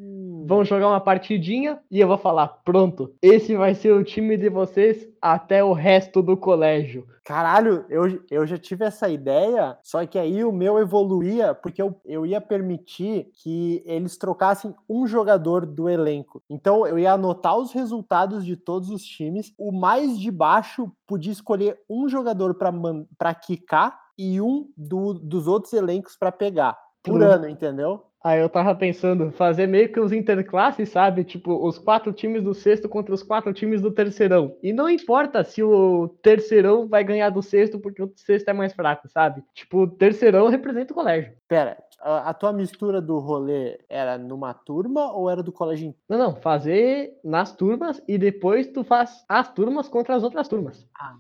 [0.47, 4.49] Vão jogar uma partidinha e eu vou falar: pronto, esse vai ser o time de
[4.49, 7.07] vocês até o resto do colégio.
[7.25, 12.01] Caralho, eu, eu já tive essa ideia, só que aí o meu evoluía porque eu,
[12.05, 16.43] eu ia permitir que eles trocassem um jogador do elenco.
[16.51, 21.33] Então eu ia anotar os resultados de todos os times, o mais de baixo podia
[21.33, 27.49] escolher um jogador para quicar e um do, dos outros elencos para pegar por ano,
[27.49, 28.05] entendeu?
[28.23, 31.25] Aí eu tava pensando, fazer meio que os interclasses, sabe?
[31.25, 34.57] Tipo, os quatro times do sexto contra os quatro times do terceirão.
[34.63, 38.75] E não importa se o terceirão vai ganhar do sexto porque o sexto é mais
[38.75, 39.43] fraco, sabe?
[39.55, 41.33] Tipo, o terceirão representa o colégio.
[41.49, 45.95] Pera, a, a tua mistura do rolê era numa turma ou era do colégio?
[46.09, 50.87] Não, não, fazer nas turmas e depois tu faz as turmas contra as outras turmas.
[50.99, 51.17] Ah.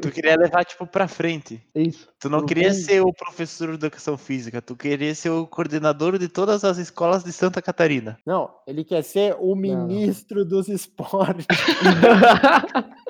[0.00, 1.64] Tu queria levar, tipo, pra frente.
[1.74, 2.08] Isso.
[2.18, 2.78] Tu não Tudo queria bem.
[2.78, 7.24] ser o professor de educação física, tu queria ser o coordenador de todas as escolas
[7.24, 8.18] de Santa Catarina.
[8.24, 11.46] Não, ele quer ser o ministro dos esportes.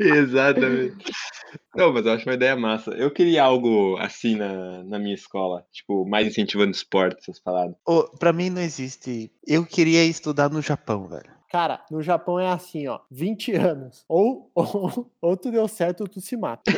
[0.00, 1.12] Exatamente.
[1.74, 2.90] Não, mas eu acho uma ideia massa.
[2.92, 5.64] Eu queria algo assim na, na minha escola.
[5.72, 7.76] Tipo, mais incentivando esporte, essas paradas.
[7.86, 9.30] Ô, pra mim não existe.
[9.46, 11.36] Eu queria estudar no Japão, velho.
[11.50, 14.04] Cara, no Japão é assim, ó, 20 anos.
[14.08, 16.70] Ou, ou, ou tu deu certo ou tu se mata.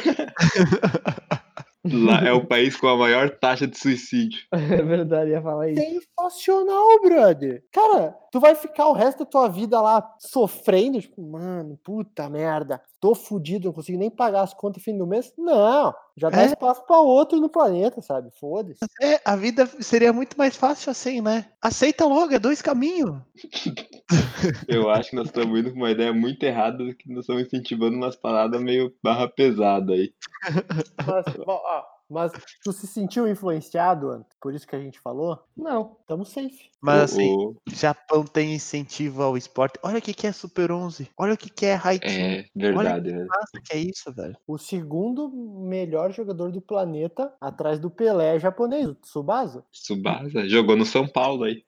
[1.85, 4.41] Lá é o país com a maior taxa de suicídio.
[4.53, 5.81] É verdade, ia falar isso.
[5.81, 7.63] Sensacional, brother.
[7.73, 12.81] Cara, tu vai ficar o resto da tua vida lá sofrendo, tipo, mano, puta merda,
[13.01, 15.33] tô fudido, não consigo nem pagar as contas no fim do mês.
[15.37, 16.47] Não, já dá É.
[16.47, 18.31] espaço pra outro no planeta, sabe?
[18.39, 18.81] Foda-se.
[19.03, 21.47] É, a vida seria muito mais fácil assim, né?
[21.63, 23.17] Aceita logo, é dois caminhos.
[24.69, 27.97] Eu acho que nós estamos indo com uma ideia muito errada que nós estamos incentivando
[27.97, 30.13] umas paradas meio barra pesada aí.
[31.07, 32.33] Mas, bom, ó, mas
[32.65, 34.27] tu se sentiu influenciado, Ant?
[34.41, 35.39] Por isso que a gente falou?
[35.57, 35.97] Não.
[36.07, 36.71] Tamo safe.
[36.81, 39.79] Mas O- assim, Japão tem incentivo ao esporte.
[39.83, 41.11] Olha o que, que é Super 11.
[41.19, 42.13] Olha o que, que é Haikyuu.
[42.13, 43.25] É verdade, né?
[43.25, 44.37] Nossa, que é isso, velho.
[44.47, 49.65] O segundo melhor jogador do planeta, atrás do Pelé é japonês, o Tsubasa.
[49.73, 51.65] Subasa jogou no São Paulo aí.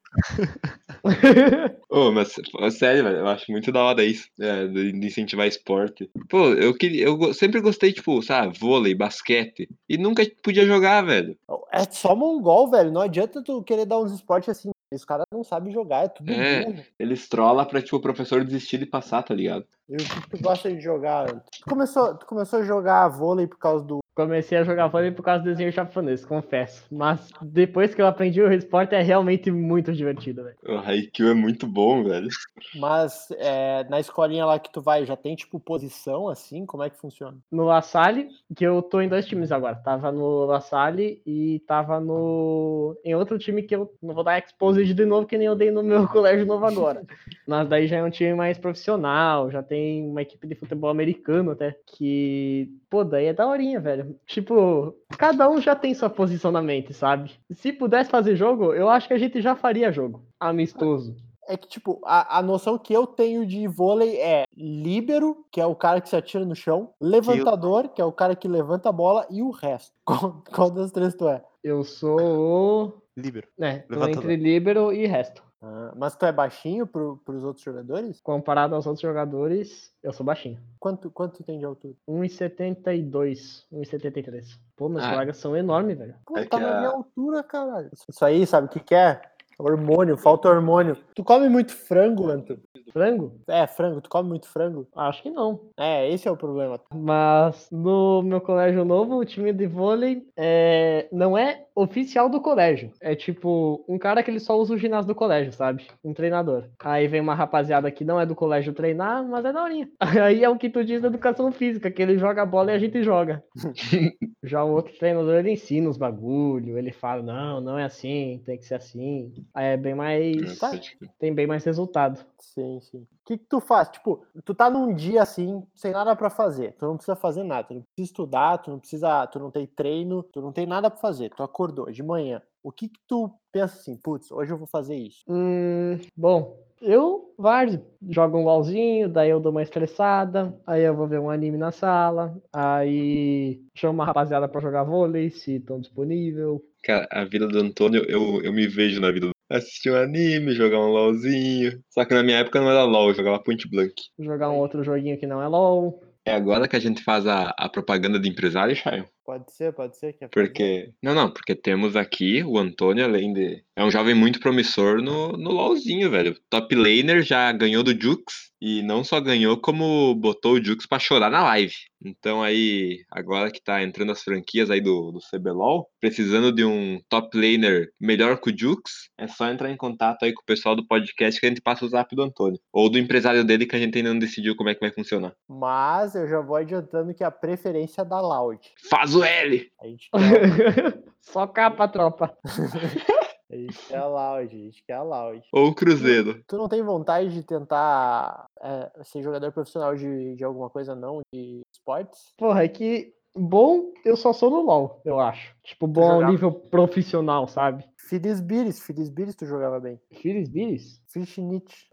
[1.88, 2.34] Ô, mas
[2.76, 6.10] sério, velho, eu acho muito da hora isso, é, de incentivar esporte.
[6.28, 11.36] Pô, eu queria, eu sempre gostei, tipo, sabe, vôlei, basquete, e nunca podia jogar, velho.
[11.72, 12.92] É só mongol, velho.
[12.92, 14.70] Não adianta tu querer dar uns esportes assim.
[14.92, 16.84] Os caras não sabem jogar, é tudo É.
[16.98, 19.64] Eles trollam pra, tipo, o professor desistir de passar, tá ligado?
[19.88, 21.26] E o que tu gosta de jogar?
[21.26, 23.99] Tu começou, tu começou a jogar vôlei por causa do.
[24.14, 26.84] Comecei a jogar vôlei por causa do desenho japonês, confesso.
[26.90, 30.56] Mas depois que eu aprendi o esporte é realmente muito divertido, velho.
[30.66, 32.28] O Haikyuu é muito bom, velho.
[32.74, 36.66] Mas é, na escolinha lá que tu vai, já tem tipo posição assim?
[36.66, 37.38] Como é que funciona?
[37.50, 39.76] No La Salle, que eu tô em dois times agora.
[39.76, 42.96] Tava no La Salle e tava no.
[43.04, 45.70] em outro time que eu não vou dar exposed de novo, que nem eu dei
[45.70, 47.02] no meu colégio novo agora.
[47.46, 51.52] Mas daí já é um time mais profissional, já tem uma equipe de futebol americano
[51.52, 51.76] até.
[51.86, 54.18] Que, pô, daí é daorinha, velho.
[54.26, 57.30] Tipo, cada um já tem sua posição na mente, sabe?
[57.52, 60.26] Se pudesse fazer jogo, eu acho que a gente já faria jogo.
[60.40, 61.16] Amistoso.
[61.48, 65.66] É que, tipo, a, a noção que eu tenho de vôlei é líbero, que é
[65.66, 68.92] o cara que se atira no chão, levantador, que é o cara que levanta a
[68.92, 69.92] bola, e o resto.
[70.04, 71.42] Qual, qual das três tu é?
[71.62, 72.92] Eu sou o.
[73.16, 73.48] Líbero.
[73.58, 75.42] É, tô entre líbero e resto.
[75.62, 78.20] Ah, mas tu é baixinho pro, pros outros jogadores?
[78.22, 80.58] Comparado aos outros jogadores, eu sou baixinho.
[80.78, 81.94] Quanto, quanto tu tem de altura?
[82.08, 84.58] 1,72, 1,73.
[84.76, 85.10] Pô, meus Ah.
[85.10, 86.14] colegas são enormes, velho.
[86.24, 87.90] Pô, É tá na a- minha altura, caralho.
[87.92, 89.20] Isso aí, sabe o que, que é?
[89.60, 90.96] Hormônio, falta hormônio.
[91.14, 92.58] Tu come muito frango, Anto?
[92.92, 93.40] Frango?
[93.48, 94.86] É, frango, tu come muito frango?
[94.96, 95.60] Acho que não.
[95.78, 96.80] É, esse é o problema.
[96.92, 101.08] Mas no meu colégio novo, o time de vôlei é...
[101.12, 102.90] não é oficial do colégio.
[103.00, 105.86] É tipo um cara que ele só usa o ginásio do colégio, sabe?
[106.04, 106.64] Um treinador.
[106.80, 109.88] Aí vem uma rapaziada que não é do colégio treinar, mas é daorinha.
[110.00, 112.74] Aí é o que tu diz da educação física, que ele joga a bola e
[112.74, 113.42] a gente joga.
[114.42, 118.58] Já o outro treinador, ele ensina os bagulho, ele fala, não, não é assim, tem
[118.58, 119.32] que ser assim.
[119.54, 120.58] Aí é bem mais...
[120.58, 120.70] Tá.
[121.18, 122.24] tem bem mais resultado.
[122.38, 122.98] Sim, sim.
[122.98, 123.88] O que, que tu faz?
[123.88, 126.74] Tipo, tu tá num dia assim, sem nada pra fazer.
[126.78, 127.68] Tu não precisa fazer nada.
[127.68, 129.26] Tu não precisa estudar, tu não precisa.
[129.26, 131.30] Tu não tem treino, tu não tem nada pra fazer.
[131.30, 132.42] Tu acordou de manhã.
[132.62, 135.24] O que, que tu pensa assim, putz, hoje eu vou fazer isso?
[135.26, 141.06] Hum, bom, eu, Várzea, jogo um LOLzinho, daí eu dou uma estressada, aí eu vou
[141.06, 146.62] ver um anime na sala, aí chamo uma rapaziada pra jogar vôlei, se estão disponível.
[146.82, 149.32] Cara, a vida do Antônio, eu, eu me vejo na vida do.
[149.50, 151.82] Assistir um anime, jogar um LOLzinho.
[151.90, 153.94] Só que na minha época não era LOL, eu jogava Point Blank.
[154.18, 156.00] Jogar um outro joguinho que não é LOL.
[156.24, 159.06] É agora que a gente faz a, a propaganda de empresário, Chayo?
[159.24, 160.12] Pode ser, pode ser.
[160.12, 160.30] Quer fazer?
[160.30, 160.92] Porque.
[161.02, 163.64] Não, não, porque temos aqui o Antônio, além de.
[163.74, 166.36] É um jovem muito promissor no, no LOLzinho, velho.
[166.50, 168.50] Top laner já ganhou do Jux.
[168.60, 171.74] E não só ganhou, como botou o Jux pra chorar na live.
[172.04, 177.00] Então aí, agora que tá entrando as franquias aí do, do CBLOL, precisando de um
[177.08, 180.74] top laner melhor que o Jux, é só entrar em contato aí com o pessoal
[180.74, 182.58] do podcast que a gente passa o zap do Antônio.
[182.72, 185.34] Ou do empresário dele que a gente ainda não decidiu como é que vai funcionar.
[185.48, 188.60] Mas eu já vou adiantando que a preferência é da Loud.
[188.88, 189.70] Faz o L!
[189.80, 192.36] A gente quer, Só capa, tropa.
[193.50, 195.42] a gente quer a Loud, a gente quer a Loud.
[195.52, 196.42] Ou o Cruzeiro.
[196.46, 201.20] Tu não tem vontade de tentar é, ser jogador profissional de, de alguma coisa, não?
[201.34, 202.32] De esportes?
[202.38, 205.54] Porra, é que bom eu só sou no LoL, eu acho.
[205.64, 207.84] Tipo, bom ao nível profissional, sabe?
[208.08, 210.00] Filisbiris, Filisbiris tu jogava bem.
[210.12, 211.00] Firis Biris?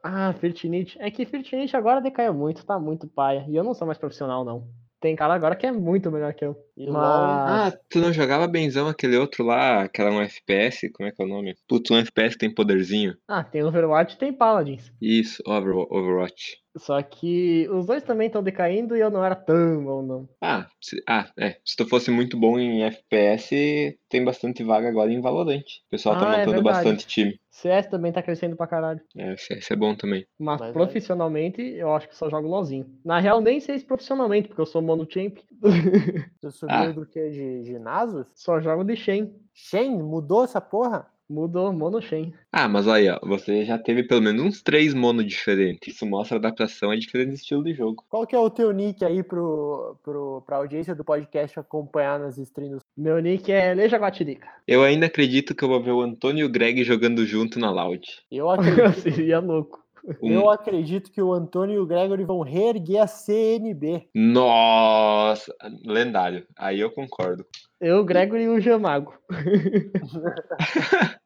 [0.04, 0.98] Ah, Firtinite.
[1.00, 3.46] É que Firtinite agora decaiu muito, tá muito paia.
[3.48, 4.68] E eu não sou mais profissional, não.
[5.00, 6.58] Tem cara agora que é muito melhor que eu.
[6.76, 10.90] E Mas- Ah, tu não jogava benzão aquele outro lá, que era um FPS?
[10.92, 11.56] Como é que é o nome?
[11.68, 13.16] Putz, um FPS tem poderzinho.
[13.28, 14.92] Ah, tem Overwatch e tem Paladins.
[15.00, 16.58] Isso, Over- Overwatch.
[16.78, 20.30] Só que os dois também estão decaindo e eu não era tão bom, não.
[20.42, 21.58] Ah, se, ah, é.
[21.66, 25.62] Se tu fosse muito bom em FPS, tem bastante vaga agora em Valorant.
[25.62, 26.76] O pessoal tá Ah, é montando verdade.
[26.78, 27.40] bastante time.
[27.50, 29.02] CS também tá crescendo pra caralho.
[29.16, 30.26] É, CS é bom também.
[30.40, 30.74] Mas Mas é.
[30.74, 32.86] profissionalmente, eu acho que só jogo LOLzinho.
[33.04, 35.38] Na real, nem sei se profissionalmente, porque eu sou mono champ.
[36.42, 36.92] Tu subiu Ah.
[36.92, 37.30] do que?
[37.30, 38.26] De ginásio?
[38.36, 39.34] só jogo de Shen.
[39.54, 41.08] Shen, mudou essa porra?
[41.30, 42.34] Mudou, mono Shen.
[42.52, 45.96] Ah, mas aí, ó, você já teve pelo menos uns três mono diferentes.
[45.96, 48.06] Isso mostra a adaptação a diferentes estilos de jogo.
[48.10, 52.38] Qual que é o teu nick aí pro, pro, pra audiência do podcast acompanhar nas
[52.38, 52.80] streams?
[52.96, 54.48] Meu nick é Leja Guatirica.
[54.66, 57.72] Eu ainda acredito que eu vou ver o Antônio e o Greg jogando junto na
[57.72, 58.08] Loud.
[58.32, 59.87] Eu acredito, Seria louco.
[60.22, 64.08] Um- eu acredito que o Antônio e o Gregory vão reerguer a CNB.
[64.16, 65.54] Nossa,
[65.86, 66.46] lendário.
[66.58, 67.46] Aí eu concordo.
[67.82, 69.14] Eu, Gregory e o Jamago.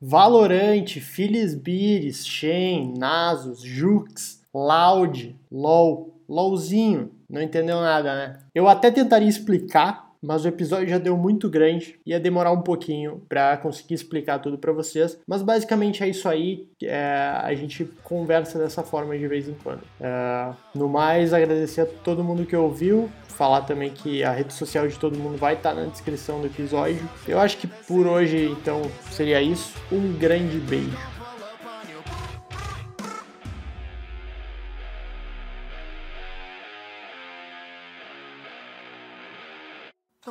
[0.00, 7.10] Valorante, Filisbiris, Shen, Nasus, Jux, Loud, LOL, LOLzinho.
[7.28, 8.38] Não entendeu nada, né?
[8.54, 11.98] Eu até tentaria explicar, mas o episódio já deu muito grande.
[12.06, 15.18] Ia demorar um pouquinho pra conseguir explicar tudo pra vocês.
[15.26, 16.66] Mas basicamente é isso aí.
[16.82, 19.82] é, a gente conversa dessa forma de vez em quando.
[20.00, 23.08] É, no mais, agradecer a todo mundo que ouviu.
[23.28, 27.08] Falar também que a rede social de todo mundo vai estar na descrição do episódio.
[27.26, 29.74] Eu acho que por hoje, então, seria isso.
[29.92, 31.17] Um grande beijo.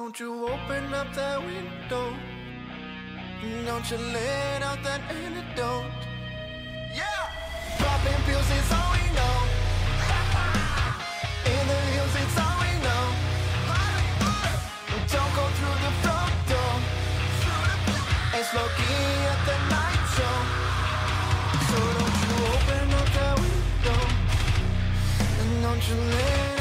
[0.07, 2.15] Don't you open up that window.
[3.65, 5.83] Don't you let out that antidote.
[6.95, 7.27] Yeah!
[7.77, 9.37] Popping pills is all we know.
[11.51, 13.05] In the hills, it's all we know.
[15.11, 16.73] Don't go through the front door.
[18.39, 20.37] It's low at the night show.
[21.67, 24.01] So don't you open up that window.
[25.41, 26.56] And don't you let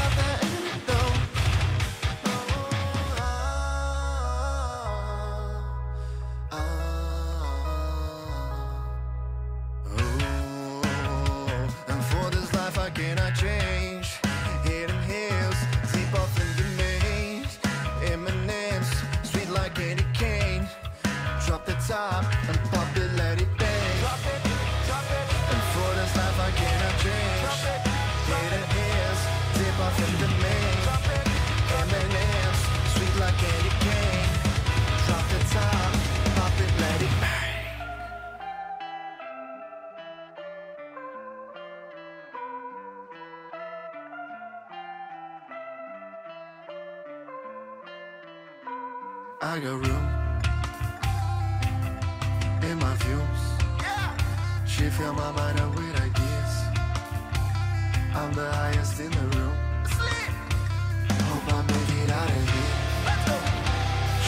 [31.86, 32.60] M&M's,
[32.92, 34.30] sweet like candy cane.
[35.06, 35.92] Drop the top,
[36.34, 37.10] pop it, let it.
[49.42, 50.06] I got room
[52.70, 53.42] in my views.
[54.66, 56.52] She fill my mind up with ideas.
[58.14, 59.65] I'm the highest in the room.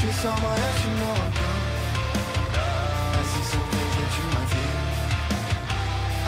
[0.08, 1.64] She saw my ass, you know I'm gone.
[3.12, 4.76] I see some things that you might feel.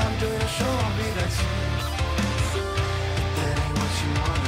[0.03, 1.73] I'm doing a show, I'll be soon.
[2.53, 4.40] But that ain't what you wanna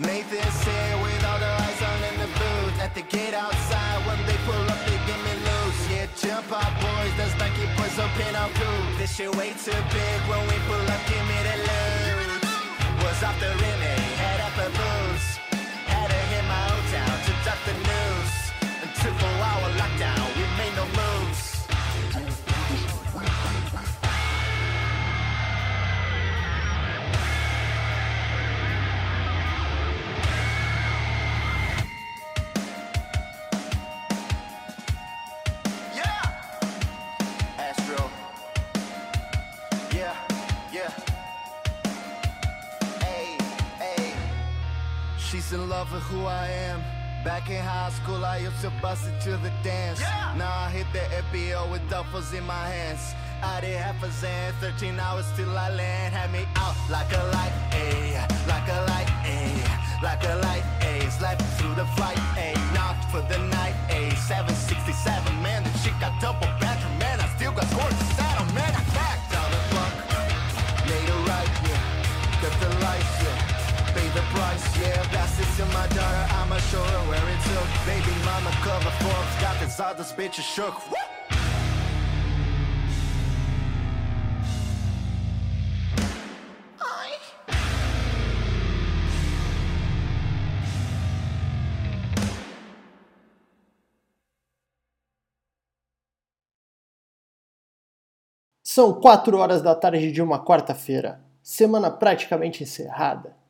[0.00, 2.80] Nathan's here with all the eyes on in the booth.
[2.80, 5.80] At the gate outside, when they pull up, they give me loose.
[5.92, 7.12] Yeah, jump out, boys.
[7.20, 8.80] That's Nike boys up in our crew.
[8.96, 10.18] This shit way too big.
[10.24, 12.40] When we pull up, give me the loot.
[13.04, 13.80] Was off the rim?
[14.16, 15.36] Head up a boost.
[15.92, 18.32] Had to hit my old town to duck the news.
[18.80, 18.90] And
[19.20, 21.29] four hour lockdown, we made no moves.
[45.80, 46.78] Love with who I am.
[47.24, 49.98] Back in high school, I used to bust it to the dance.
[50.00, 50.34] Yeah.
[50.36, 53.02] Now I hit the FBO with duffels in my hands.
[53.42, 56.12] I did half a zan, 13 hours till I land.
[56.12, 58.12] Had me out like a light, ayy,
[58.52, 59.56] like a light, ayy,
[60.02, 61.08] like a light, ayy.
[61.18, 64.12] Slept through the flight, ayy, knocked for the night, ayy.
[64.28, 67.16] 767, man, the shit got double bathroom, man.
[67.24, 68.72] I still got scores to saddle, man.
[68.80, 69.92] I backed down the block,
[70.90, 72.42] made a right, yeah.
[72.42, 73.39] Got the lights, yeah.
[73.94, 75.02] Pay the price, yeah.
[75.10, 77.68] Pass it to my daughter, I'ma show her where it took.
[77.86, 80.74] Baby mama cover Forbes, got this other bitch shook.
[80.90, 80.96] Woo!
[98.62, 103.36] São 4 horas da tarde de uma quarta-feira, semana praticamente encerrada.